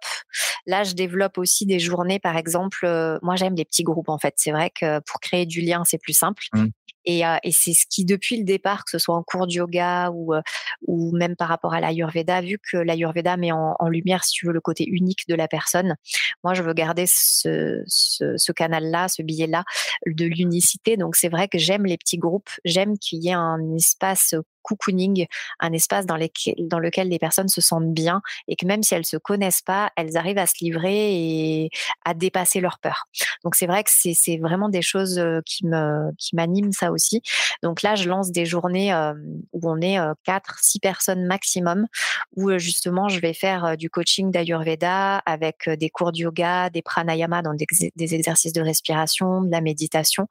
[0.66, 2.86] Là, je développe aussi des journées, par exemple.
[2.86, 4.34] Euh, moi, j'aime les petits groupes, en fait.
[4.38, 6.44] C'est vrai que pour créer du lien, c'est plus simple.
[6.54, 6.68] Mmh.
[7.06, 9.54] Et, euh, et c'est ce qui, depuis le départ, que ce soit en cours de
[9.54, 10.41] yoga ou, euh,
[10.88, 14.46] ou même par rapport à l'Ayurveda, vu que l'Ayurveda met en, en, lumière, si tu
[14.46, 15.96] veux, le côté unique de la personne,
[16.44, 19.64] moi, je veux garder ce, ce, ce canal-là, ce billet-là
[20.08, 20.96] de l'unicité.
[20.96, 25.28] Donc, c'est vrai que j'aime les petits groupes, j'aime qu'il y ait un espace cocooning,
[25.59, 26.18] un espace dans,
[26.59, 29.91] dans, lequel les personnes se sentent bien et que même si elles se connaissent pas,
[29.95, 31.70] elles arrivent à se livrer et
[32.05, 33.07] à dépasser leur peur.
[33.43, 37.22] Donc c'est vrai que c'est vraiment des choses qui me qui m'animent ça aussi.
[37.61, 38.93] Donc là, je lance des journées
[39.51, 41.88] où on est quatre, six personnes maximum,
[42.36, 47.41] où justement je vais faire du coaching d'Ayurveda avec des cours de yoga, des pranayama,
[47.41, 50.28] donc des, exercices de respiration, de la méditation,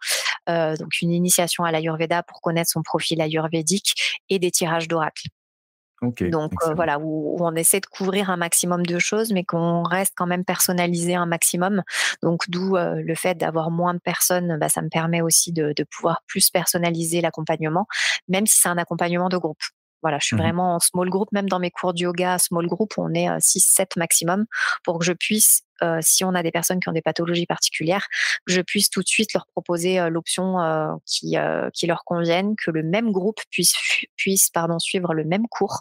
[0.49, 5.29] donc une initiation à l'Ayurveda pour connaître son profil ayurvédique et des tirages d'oracle.
[6.03, 10.27] Donc voilà, où, on essaie de couvrir un maximum de choses, mais qu'on reste quand
[10.27, 11.83] même personnalisé un maximum.
[12.23, 16.23] Donc d'où le fait d'avoir moins de personnes, bah, ça me permet aussi de, pouvoir
[16.27, 17.87] plus personnaliser l'accompagnement,
[18.29, 19.63] même si c'est un accompagnement de groupe.
[20.03, 22.67] Voilà, je suis mmh vraiment en small group, même dans mes cours de yoga, small
[22.67, 24.47] group, on est 6-7 maximum
[24.85, 28.07] pour que je puisse euh, si on a des personnes qui ont des pathologies particulières,
[28.47, 31.37] que je puisse tout de suite leur proposer euh, l'option euh, qui,
[31.75, 33.75] qui leur convienne, que le même groupe puisse,
[34.17, 35.81] puisse pardon, suivre le même cours,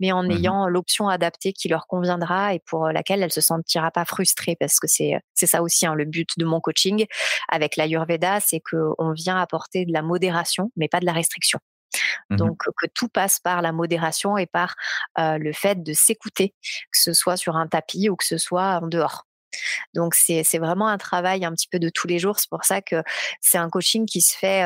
[0.00, 3.90] mais en mmh ayant l'option adaptée qui leur conviendra et pour laquelle elle se sentira
[3.90, 7.06] pas frustrée, parce que c'est c'est ça aussi hein, le but de mon coaching
[7.48, 11.58] avec l'Ayurveda, c'est qu'on vient apporter de la modération, mais pas de la restriction.
[12.30, 14.74] Mmh Donc que tout passe par la modération et par
[15.18, 18.86] le fait de s'écouter, que ce soit sur un tapis ou que ce soit en
[18.86, 19.26] dehors.
[19.94, 22.38] Donc c'est vraiment un travail un petit peu de tous les jours.
[22.38, 23.02] C'est pour ça que
[23.40, 24.64] c'est un coaching qui se fait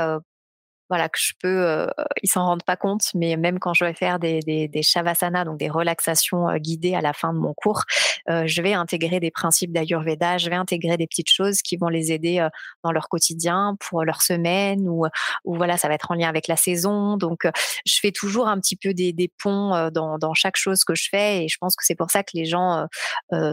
[0.88, 1.86] voilà que je peux euh,
[2.22, 5.44] ils s'en rendent pas compte mais même quand je vais faire des des, des shavasana
[5.44, 7.82] donc des relaxations guidées à la fin de mon cours
[8.28, 12.12] je vais intégrer des principes d'ayurveda je vais intégrer des petites choses qui vont les
[12.12, 12.46] aider
[12.82, 15.06] dans leur quotidien pour leur semaine ou
[15.44, 17.16] ou voilà ça va être en lien avec la saison.
[17.16, 17.46] Donc
[17.86, 21.08] je fais toujours un petit peu des, des ponts dans dans chaque chose que je
[21.10, 22.86] fais et je pense que c'est pour ça que les gens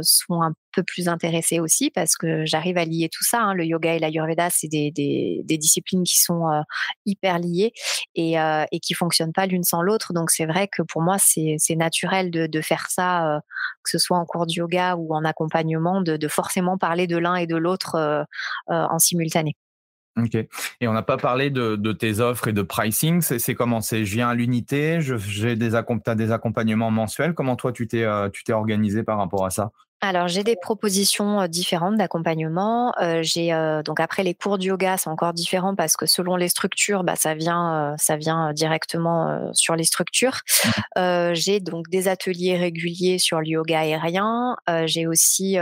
[0.01, 3.53] sont un peu plus intéressés aussi parce que j'arrive à lier tout ça hein.
[3.53, 6.63] le yoga et l'ayurveda c'est des, des, disciplines qui sont
[7.05, 7.71] hyper liées
[8.15, 10.13] et, euh, et qui fonctionnent pas l'une sans l'autre.
[10.13, 13.39] Donc c'est vrai que pour moi c'est naturel de, de, faire ça, euh,
[13.83, 17.17] que ce soit en cours de yoga ou en accompagnement, de, de forcément parler de
[17.17, 18.23] l'un et de l'autre euh,
[18.67, 19.55] en simultané.
[20.15, 20.35] Ok.
[20.35, 23.21] Et on n'a pas parlé de, de, tes offres et de pricing.
[23.21, 23.81] C'est comment?
[23.81, 25.71] C'est je viens à l'unité, j'ai des,
[26.15, 27.33] des accompagnements mensuels.
[27.33, 28.05] Comment toi tu t'es
[28.45, 29.71] t'es organisé par rapport à ça?
[30.03, 32.93] Alors j'ai des propositions différentes d'accompagnement.
[33.21, 33.51] j'ai
[33.85, 37.15] donc après les cours de yoga, c'est encore différent parce que selon les structures, bah,
[37.15, 40.41] ça vient ça vient directement sur les structures.
[40.97, 41.33] Mmh.
[41.33, 44.57] j'ai donc des ateliers réguliers sur le yoga aérien.
[44.85, 45.57] j'ai aussi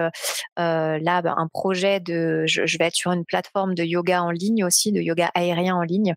[0.58, 4.66] là bah, un projet de je, vais être sur une plateforme de yoga en ligne
[4.66, 6.16] aussi, de yoga aérien en ligne.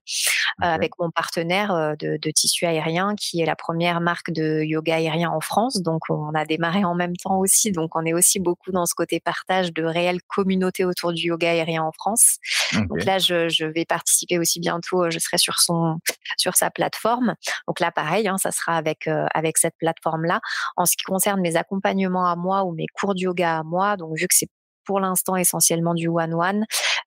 [0.63, 5.31] avec mon partenaire de, de, tissu aérien qui est la première marque de yoga aérien
[5.31, 5.83] en France.
[5.83, 7.71] Donc on a démarré en même temps aussi.
[7.71, 11.51] Donc on est aussi beaucoup dans ce côté partage de réelles communautés autour du yoga
[11.51, 12.39] aérien en France.
[12.73, 15.11] Donc là, je, je, vais participer aussi bientôt.
[15.11, 15.99] Je serai sur son
[16.37, 17.35] sur sa plateforme.
[17.67, 20.41] Donc là, pareil, hein, ça sera avec avec cette plateforme là.
[20.77, 23.97] En ce qui concerne mes accompagnements à moi ou mes cours de yoga à moi,
[23.97, 24.51] donc vu que c'est
[24.85, 26.65] pour l'instant essentiellement du one-one.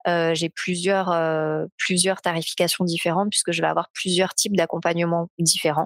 [0.08, 5.86] Euh, j'ai plusieurs, euh, plusieurs tarifications différentes puisque je vais avoir plusieurs types d'accompagnement différents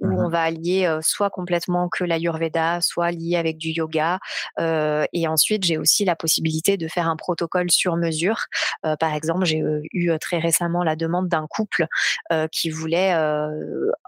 [0.00, 4.18] où mmh on va allier euh, soit complètement que l'ayurveda, soit lié avec du yoga.
[4.58, 8.46] et ensuite, j'ai aussi la possibilité de faire un protocole sur mesure.
[8.82, 9.62] par exemple, j'ai
[9.92, 11.86] eu très récemment la demande d'un couple
[12.50, 13.14] qui voulait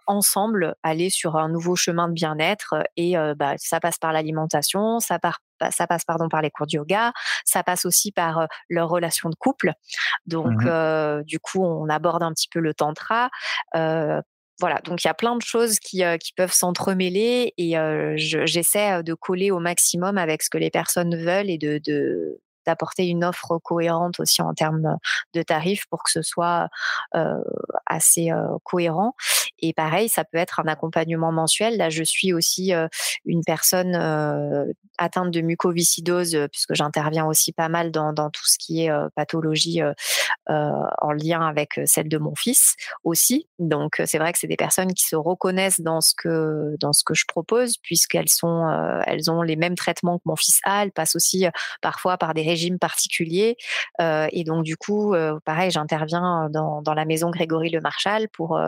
[0.06, 5.18] ensemble aller sur un nouveau chemin de bien-être et bah, ça passe par l'alimentation, ça
[5.18, 7.12] part ça passe pardon par les cours de yoga,
[7.44, 9.72] ça passe aussi par leur relation de couple.
[10.26, 13.30] Donc mmh du coup, on aborde un petit peu le tantra.
[13.74, 17.74] voilà, donc il y a plein de choses qui, qui peuvent s'entremêler et
[18.16, 23.06] j'essaie de coller au maximum avec ce que les personnes veulent et de, de d'apporter
[23.06, 24.98] une offre cohérente aussi en termes
[25.32, 26.68] de tarifs pour que ce soit
[27.86, 28.30] assez
[28.64, 29.14] cohérent.
[29.60, 31.76] Et pareil, ça peut être un accompagnement mensuel.
[31.76, 32.72] Là, je suis aussi
[33.24, 33.96] une personne
[34.98, 39.80] atteinte de mucoviscidose puisque j'interviens aussi pas mal dans, tout ce qui est pathologie
[40.46, 43.48] en lien avec celle de mon fils aussi.
[43.58, 47.02] Donc, c'est vrai que c'est des personnes qui se reconnaissent dans ce que dans ce
[47.04, 48.68] que je propose puisqu'elles sont
[49.06, 50.84] elles ont les mêmes traitements que mon fils a.
[50.84, 51.46] Elles passent aussi
[51.82, 53.56] parfois par des régimes particuliers
[54.00, 58.58] et donc du coup, pareil, j'interviens dans, dans la maison Grégory Le Marchal pour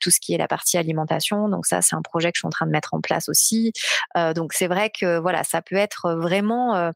[0.00, 1.48] tout ce qui est la partie alimentation.
[1.48, 3.72] Donc ça, c'est un projet que je suis en train de mettre en place aussi.
[4.16, 6.90] Euh, donc c'est vrai que voilà, ça peut être vraiment, euh,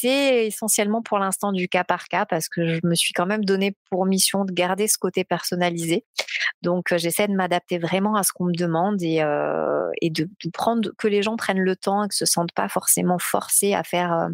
[0.00, 3.44] c'est essentiellement pour l'instant du cas par cas parce que je me suis quand même
[3.44, 6.04] donné pour mission de garder ce côté personnalisé.
[6.62, 9.24] Donc euh, j'essaie de m'adapter vraiment à ce qu'on me demande et,
[10.00, 13.18] et de, prendre que les gens prennent le temps et que se sentent pas forcément
[13.18, 14.28] forcés à faire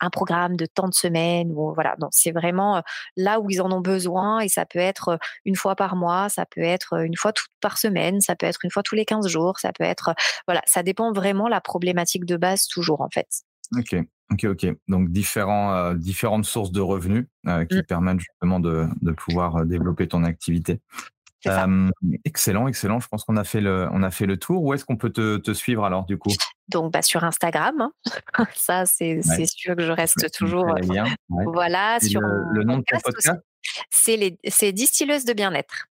[0.00, 1.96] un programme de tant de semaines ou voilà.
[1.98, 2.82] Donc c'est vraiment
[3.16, 6.46] là où ils en ont besoin et ça peut être une fois par mois, ça
[6.46, 9.58] peut être une fois par semaine, ça peut être une fois tous les 15 jours,
[9.58, 10.14] ça peut être
[10.46, 13.28] voilà, ça dépend vraiment la problématique de base toujours en fait.
[13.76, 13.94] Ok,
[14.32, 14.76] ok, ok.
[14.88, 17.26] Donc différents, différentes sources de revenus
[17.68, 17.82] qui mmh.
[17.88, 20.80] permettent justement de, de pouvoir développer ton activité.
[22.24, 23.00] excellent, excellent.
[23.00, 24.62] Je pense qu'on a fait le, on a fait le tour.
[24.62, 26.30] Où est-ce qu'on peut te, te, suivre alors du coup?
[26.68, 27.92] Donc bah, sur Instagram, hein.
[28.54, 30.74] ça c'est sûr que je reste toujours.
[31.28, 31.98] Voilà.
[32.00, 33.40] sur le, nom de ton podcast?
[33.90, 35.86] C'est distilleuse de bien-être.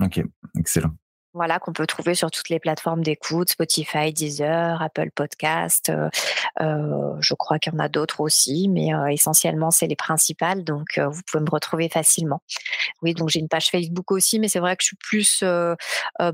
[0.00, 0.22] Ok,
[0.58, 0.94] excellent
[1.34, 5.88] voilà, qu'on peut trouver sur toutes les plateformes d'écoute, Spotify, Deezer, Apple Podcast.
[5.88, 6.10] Euh,
[6.60, 10.62] euh, je crois qu'il y en a d'autres aussi, mais euh, essentiellement, c'est les principales.
[10.62, 12.42] Donc, vous pouvez me retrouver facilement.
[13.00, 15.44] Oui, donc j'ai une page Facebook aussi, mais c'est vrai que je suis plus,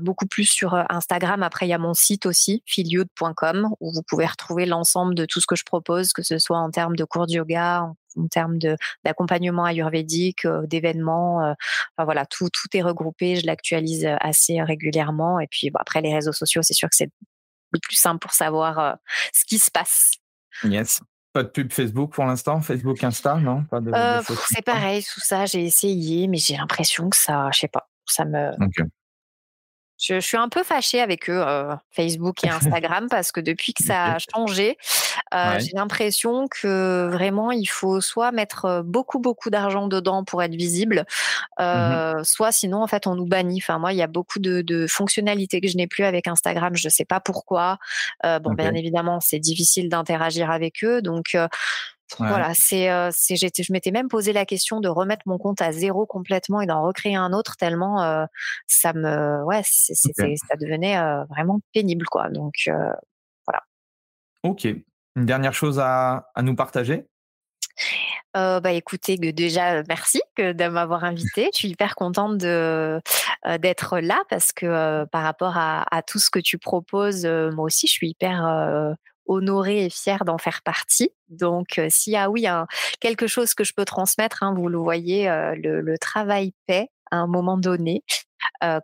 [0.01, 1.43] beaucoup plus sur Instagram.
[1.43, 5.39] Après, il y a mon site aussi, filiud.com, où vous pouvez retrouver l'ensemble de tout
[5.39, 8.57] ce que je propose, que ce soit en termes de cours de yoga, en termes
[9.03, 11.43] d'accompagnement ayurvédique, euh, d'événements.
[11.43, 11.53] Euh,
[11.97, 13.35] enfin, voilà, tout, tout est regroupé.
[13.35, 15.39] Je l'actualise euh, assez régulièrement.
[15.39, 17.11] Et puis après, les réseaux sociaux, c'est sûr que c'est
[17.71, 18.97] le plus simple pour savoir
[19.31, 20.13] ce qui se passe.
[20.63, 21.01] Yes.
[21.33, 22.61] Pas de pub Facebook pour l'instant?
[22.61, 23.63] Facebook, Insta, non?
[24.47, 28.25] C'est pareil, tout ça, j'ai essayé, mais j'ai l'impression que ça, je sais pas, ça
[28.25, 28.51] me.
[29.99, 33.83] Je, suis un peu fâchée avec eux, euh, Facebook et Instagram, parce que depuis que
[33.83, 34.77] ça a changé,
[35.33, 40.41] euh, j'ai l'impression que vraiment il faut soit mettre euh, beaucoup beaucoup d'argent dedans pour
[40.41, 41.05] être visible,
[41.59, 43.59] mmh soit sinon en fait on nous bannit.
[43.61, 46.87] Enfin moi il y a beaucoup de, fonctionnalités que je n'ai plus avec Instagram, je
[46.87, 47.77] ne sais pas pourquoi.
[48.23, 51.35] bon bien évidemment c'est difficile d'interagir avec eux, donc
[52.17, 55.71] voilà, c'est, euh, c'est, je m'étais même posé la question de remettre mon compte à
[55.71, 58.25] zéro complètement et d'en recréer un autre tellement euh,
[58.67, 62.29] ça me, ouais, c'est, ça devenait euh, vraiment pénible, quoi.
[62.29, 62.53] Donc
[63.45, 63.61] voilà.
[64.43, 64.67] Ok.
[65.15, 67.05] Une dernière chose à, à nous partager?
[68.33, 71.49] Bah écoutez, déjà merci de m'avoir invité.
[71.53, 73.01] Je suis hyper contente de
[73.59, 77.87] d'être là parce que par rapport à, à, tout ce que tu proposes, moi aussi
[77.87, 78.95] je suis hyper
[79.29, 81.11] honorée et fière d'en faire partie.
[81.29, 82.45] Donc, s'il y a, oui,
[82.99, 87.27] quelque chose que je peux transmettre, hein, vous le voyez, le, travail paie à un
[87.27, 88.03] moment donné.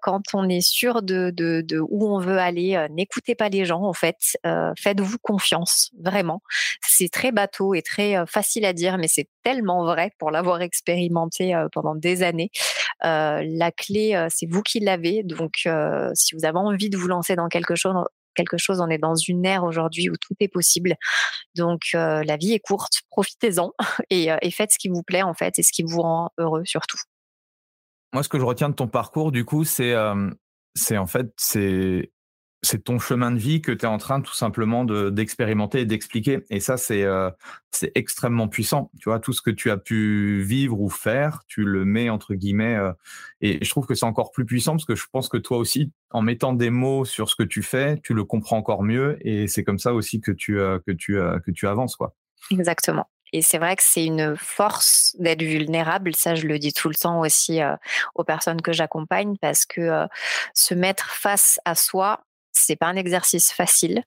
[0.02, 3.94] quand on est sûr de, de, où on veut aller, n'écoutez pas les gens en
[3.94, 4.38] fait,
[4.78, 6.42] faites-vous confiance, vraiment.
[6.82, 11.60] C'est très bateau et très facile à dire, mais c'est tellement vrai pour l'avoir expérimenté
[11.72, 12.52] pendant des années.
[13.02, 15.68] la clé, c'est vous qui l'avez, donc
[16.14, 17.96] si vous avez envie de vous lancer dans quelque chose,
[18.36, 18.80] quelque chose.
[18.82, 20.96] On est dans une ère aujourd'hui où tout est possible.
[21.56, 23.72] Donc euh, la vie est courte, profitez-en
[24.10, 26.30] et, euh, et, faites ce qui vous plaît en fait et ce qui vous rend
[26.38, 26.98] heureux surtout.
[28.14, 29.94] moi, ce que je retiens de ton parcours, du coup, c'est
[30.76, 32.12] c'est en fait, c'est
[32.66, 36.40] c'est ton chemin de vie que tu es en train tout simplement d'expérimenter et d'expliquer.
[36.50, 37.30] Et ça, c'est euh,
[37.72, 38.92] c'est extrêmement puissant.
[39.00, 42.34] Tu vois, tout ce que tu as pu vivre ou faire, tu le mets entre
[42.34, 42.76] guillemets.
[42.76, 42.92] Euh,
[43.42, 45.92] et je trouve que c'est encore plus puissant parce que je pense que toi aussi,
[46.10, 49.18] en mettant des mots sur ce que tu fais, tu le comprends encore mieux.
[49.22, 51.14] Et c'est comme ça aussi que tu, euh, que tu,
[51.46, 51.96] que tu avances.
[51.96, 52.16] Quoi.
[52.52, 53.08] Exactement.
[53.34, 56.16] Et c'est vrai que c'est une force d'être vulnérable.
[56.16, 57.60] Ça, je le dis tout le temps aussi
[58.14, 60.06] aux personnes que j'accompagne parce que
[60.54, 62.25] se mettre face à soi,
[62.58, 64.04] c'est pas un exercice facile.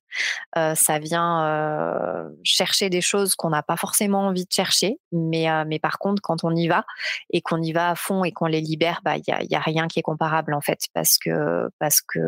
[0.56, 5.50] Euh, ça vient euh, chercher des choses qu'on n'a pas forcément envie de chercher, mais
[5.50, 6.84] euh, mais par contre, quand on y va
[7.30, 9.54] et qu'on y va à fond et qu'on les libère, bah il y a, y
[9.54, 12.18] a, rien qui est comparable en fait, parce que parce que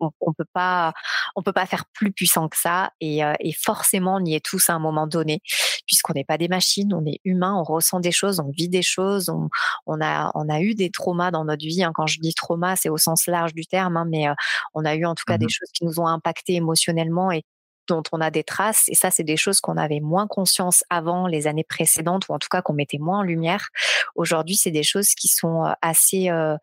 [0.00, 0.92] on, on peut pas
[1.36, 4.68] on peut pas faire plus puissant que ça et, et forcément on y est tous
[4.68, 5.40] à un moment donné,
[5.86, 8.82] puisqu'on n'est pas des machines, on est humain, on ressent des choses, on vit des
[8.82, 9.48] choses, on,
[9.86, 11.84] on a on a eu des traumas dans notre vie.
[11.84, 11.92] Hein.
[11.94, 14.26] Quand je dis trauma, c'est au sens large du terme, hein, mais
[14.74, 17.44] on a eu en tout cas des choses qui nous ont impacté émotionnellement et
[17.88, 18.84] dont on a des traces.
[18.88, 22.38] Et ça, c'est des choses qu'on avait moins conscience avant les années précédentes, ou en
[22.38, 23.68] tout cas qu'on mettait moins en lumière.
[24.14, 26.56] Aujourd'hui, c'est des choses qui sont assez euh,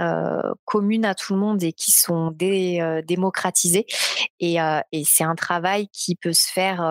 [0.00, 3.86] euh, communes à tout le monde et qui sont dé, démocratisées.
[4.40, 4.56] Et,
[4.92, 6.82] et c'est un travail qui peut se faire.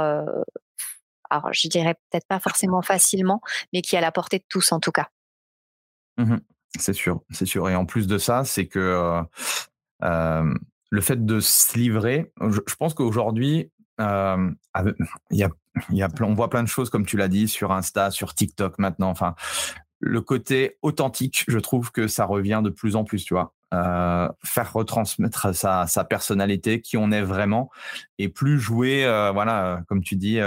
[1.30, 3.42] alors, je dirais peut-être pas forcément facilement,
[3.74, 5.08] mais qui est à la portée de tous en tout cas.
[6.18, 6.38] Mmh
[6.80, 7.70] c'est sûr, c'est sûr.
[7.70, 9.24] Et en plus de ça, c'est que
[10.90, 14.04] le fait de se livrer, je, pense qu'aujourd'hui, y
[16.22, 19.10] on voit plein de choses, comme tu l'as dit, sur Insta, sur TikTok maintenant.
[19.10, 19.36] Enfin,
[20.00, 23.54] le côté authentique, je trouve que ça revient de plus en plus, tu vois.
[23.72, 27.70] Faire retransmettre sa, personnalité, qui on est vraiment,
[28.18, 30.40] et plus jouer, voilà, comme tu dis,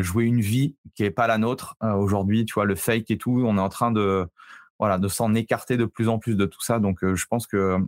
[0.00, 1.76] jouer une vie qui est pas la nôtre.
[1.80, 4.26] Aujourd'hui, tu vois, le fake et tout, on est en train de,
[4.78, 6.78] voilà, de s'en écarter de plus en plus de tout ça.
[6.78, 7.78] Donc, je pense que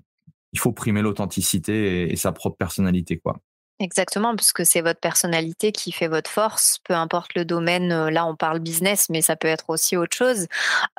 [0.55, 3.39] il faut primer l'authenticité et, sa propre personnalité, quoi.
[3.81, 7.91] Exactement, parce que c'est votre personnalité qui fait votre force, peu importe le domaine.
[7.91, 10.47] Euh, là, on parle business, mais ça peut être aussi autre chose.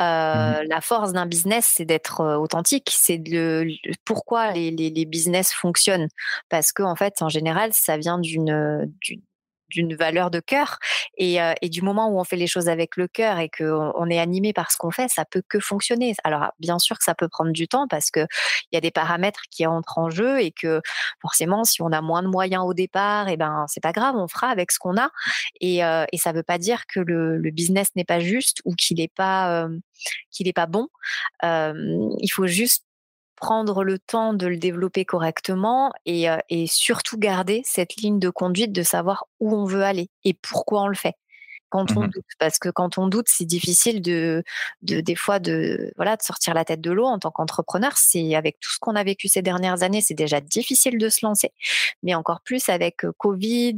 [0.01, 2.91] Euh, mmh La force d'un business, c'est d'être euh, authentique.
[2.93, 3.66] C'est de
[4.03, 6.10] pourquoi les, les, les, business fonctionnent,
[6.49, 8.91] parce que en fait, en général, ça vient d'une
[9.70, 10.80] d'une valeur de cœur.
[11.18, 13.91] Et, euh, et, du moment où on fait les choses avec le cœur et qu'on
[13.95, 16.13] on est animé par ce qu'on fait, ça peut que fonctionner.
[16.24, 18.22] Alors bien sûr que ça peut prendre du temps parce que
[18.72, 20.82] il y a des paramètres qui entrent en jeu et que
[21.22, 24.16] forcément, si on a moins de moyens au départ, et eh ben c'est pas grave,
[24.18, 25.09] on fera avec ce qu'on a.
[25.61, 28.97] Et, euh, et ça veut pas dire que le, business n'est pas juste ou qu'il
[28.97, 29.80] n'est pas euh,
[30.32, 30.88] qu'il est pas bon.
[31.43, 31.74] Euh,
[32.20, 32.85] il faut juste
[33.46, 38.32] prendre le temps de le développer correctement et, euh, et surtout garder cette ligne de
[38.32, 41.14] conduite de savoir où on veut aller et pourquoi on le fait
[41.70, 42.26] quand on mmh doute.
[42.39, 44.43] Parce que quand on doute, c'est difficile de,
[44.82, 47.93] de, des fois, de, voilà, de sortir la tête de l'eau en tant qu'entrepreneur.
[47.95, 51.26] C'est avec tout ce qu'on a vécu ces dernières années, c'est déjà difficile de se
[51.26, 51.51] lancer.
[52.03, 53.76] Mais encore plus avec Covid,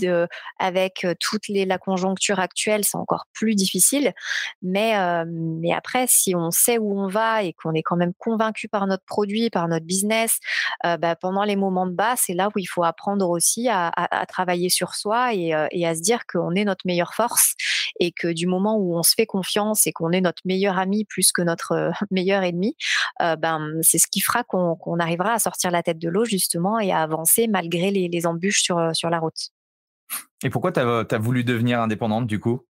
[0.60, 4.14] avec toute les, la conjoncture actuelle, c'est encore plus difficile.
[4.62, 4.94] Mais,
[5.26, 8.88] mais après, si on sait où on va et qu'on est quand même convaincu par
[8.88, 10.40] notre produit, par notre business,
[10.84, 14.22] bah, pendant les moments de bas, c'est là où il faut apprendre aussi à, à,
[14.22, 17.54] à travailler sur soi et, et à se dire qu'on est notre meilleure force
[18.00, 21.06] et que du moment où on se fait confiance et qu'on est notre meilleur ami
[21.06, 22.76] plus que notre euh, meilleur ennemi,
[23.22, 26.80] euh, ben c'est ce qui fera qu'on arrivera à sortir la tête de l'eau justement
[26.80, 29.52] et à avancer malgré les, embûches sur, euh, sur la route.
[30.44, 32.62] Et pourquoi tu as, voulu devenir indépendante du coup?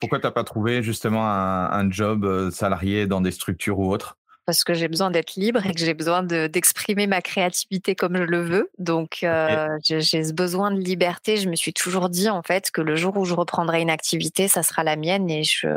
[0.00, 4.17] Pourquoi tu n'as pas trouvé justement un job salarié dans des structures ou autres?
[4.48, 8.22] Parce que j'ai besoin d'être libre et que j'ai besoin d'exprimer ma créativité comme je
[8.22, 8.70] le veux.
[8.78, 11.36] Donc, euh, j'ai ce besoin de liberté.
[11.36, 14.48] Je me suis toujours dit, en fait, que le jour où je reprendrai une activité,
[14.48, 15.68] ça sera la mienne et je,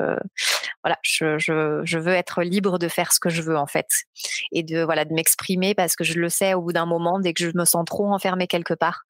[0.85, 3.89] voilà, je, je, je veux être libre de faire ce que je veux, en fait.
[4.53, 7.33] Et de, voilà, de m'exprimer parce que je le sais au bout d'un moment, dès
[7.33, 9.03] que je me sens trop enfermée quelque part,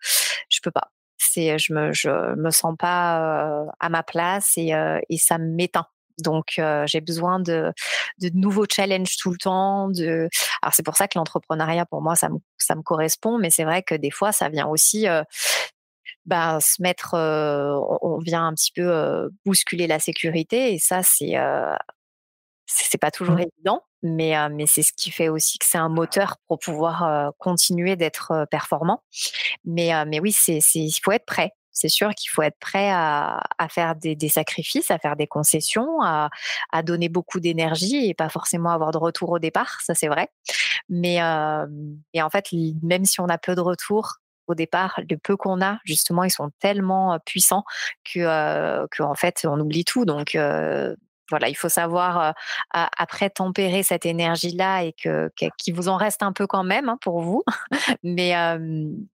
[0.50, 0.90] je peux pas.
[1.20, 5.38] C'est, je me, je me sens pas euh, à ma place et, euh, et ça
[5.38, 5.86] m'éteint
[6.22, 7.72] donc, euh, j'ai besoin de,
[8.20, 9.90] de, nouveaux challenges tout le temps.
[9.90, 10.30] De...
[10.62, 13.64] Alors, c'est pour ça que l'entrepreneuriat, pour moi, ça me, ça me correspond, mais c'est
[13.64, 15.24] vrai que des fois, ça vient aussi euh,
[16.26, 21.36] bah, se mettre, euh, on, vient un petit peu bousculer la sécurité, et ça, c'est
[22.74, 23.46] c'est pas toujours mmh.
[23.58, 27.34] évident, mais, euh, mais c'est ce qui fait aussi que c'est un moteur pour pouvoir
[27.38, 29.04] continuer d'être performant.
[29.66, 33.42] Mais, mais oui, c'est, il faut être prêt c'est sûr qu'il faut être prêt à,
[33.58, 36.30] à faire des, des, sacrifices, à faire des concessions, à,
[36.72, 40.30] à donner beaucoup d'énergie et pas forcément avoir de retour au départ, ça c'est vrai.
[40.90, 41.66] Mais euh,
[42.14, 42.48] et en fait,
[42.84, 44.18] même si on a peu de retour
[44.48, 47.64] au départ, le peu qu'on a, justement, ils sont tellement puissants
[48.04, 50.06] que, euh, que en fait, on oublie tout.
[50.06, 50.96] Donc, euh,
[51.32, 52.34] voilà, il faut savoir
[52.72, 56.98] après tempérer cette énergie-là et que qu'il vous en reste un peu quand même hein,
[57.02, 57.44] pour vous.
[58.04, 58.34] mais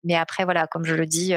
[0.03, 1.34] mais après voilà, comme je le dis,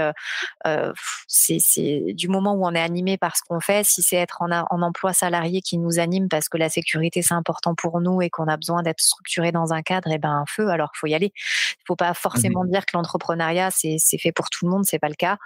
[1.26, 3.84] c'est du moment où on est animé par ce qu'on fait.
[3.84, 7.34] Si c'est être en, en, emploi salarié qui nous anime parce que la sécurité c'est
[7.34, 10.30] important pour nous et qu'on a besoin d'être structuré dans un cadre, et eh ben
[10.30, 10.68] un feu.
[10.68, 11.32] Alors faut y aller.
[11.34, 14.98] Il faut pas mmh forcément dire que l'entrepreneuriat c'est fait pour tout le monde, c'est
[14.98, 15.36] pas le cas.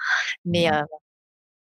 [0.44, 0.86] Mais mmh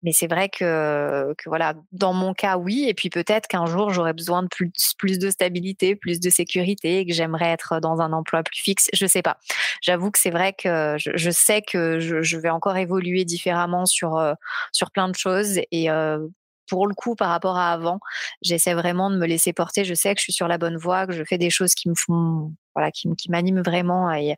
[0.03, 2.85] mais c'est vrai que, que, voilà, dans mon cas, oui.
[2.87, 4.49] Et puis peut-être qu'un jour, j'aurai besoin de
[4.97, 8.89] plus, de stabilité, plus de sécurité, et que j'aimerais être dans un emploi plus fixe.
[8.93, 9.37] Je sais pas.
[9.81, 14.17] J'avoue que c'est vrai que je, sais que je, je, vais encore évoluer différemment sur
[14.17, 14.33] euh,
[14.71, 15.59] sur plein de choses.
[15.71, 16.19] Et euh,
[16.67, 17.99] pour le coup, par rapport à avant,
[18.41, 19.83] j'essaie vraiment de me laisser porter.
[19.83, 21.89] Je sais que je suis sur la bonne voie, que je fais des choses qui
[21.89, 24.35] me font, voilà, qui, qui m'animent vraiment et,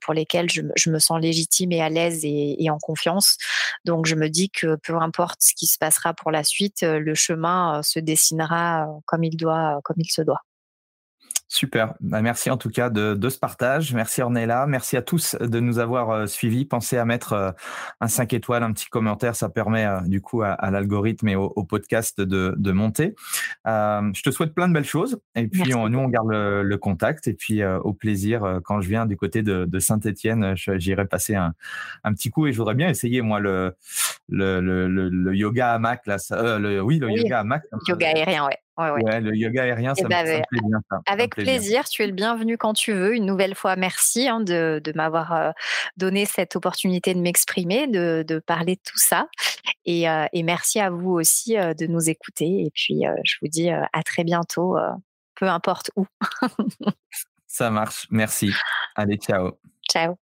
[0.00, 3.36] pour lesquelles je, me sens légitime et à l'aise et, et, en confiance.
[3.84, 7.14] Donc, je me dis que peu importe ce qui se passera pour la suite, le
[7.14, 10.42] chemin euh, se dessinera euh, comme il doit, comme il se doit.
[11.50, 11.94] Super.
[12.00, 13.94] Bah, merci en tout cas de, de, ce partage.
[13.94, 14.66] Merci Ornella.
[14.66, 16.66] Merci à tous de nous avoir euh, suivis.
[16.66, 17.50] Pensez à mettre euh,
[18.02, 19.34] un 5 étoiles, un petit commentaire.
[19.34, 23.14] Ça permet euh, du coup à, l'algorithme et au, podcast de, de monter.
[23.64, 25.18] je te souhaite plein de belles choses.
[25.36, 27.26] Et puis on, nous, on garde le, contact.
[27.28, 31.54] Et puis au plaisir, quand je viens du côté de, de Saint-Etienne, j'irai passer un,
[32.04, 32.46] un, petit coup.
[32.46, 33.74] Et je voudrais bien essayer, moi, le,
[34.28, 36.06] le, le, yoga hamac.
[36.06, 36.18] Là,
[36.58, 37.62] le, oui, le yoga hamac.
[37.88, 38.58] Yoga aérien, ouais.
[38.78, 40.78] Ouais, le yoga aérien, ça, me, bah, plaît bien.
[41.06, 43.14] Avec plaisir, tu es le bienvenu quand tu veux.
[43.16, 45.50] Une nouvelle fois, merci hein, de, de m'avoir euh,
[45.96, 49.26] donné cette opportunité de m'exprimer, de, de, parler de tout ça.
[49.84, 52.66] Et, euh, et merci à vous aussi euh, de nous écouter.
[52.66, 54.76] Et puis, je vous dis à très bientôt,
[55.34, 56.06] peu importe où.
[57.48, 58.52] ça marche, merci.
[58.94, 59.58] Allez, ciao.
[59.90, 60.27] Ciao.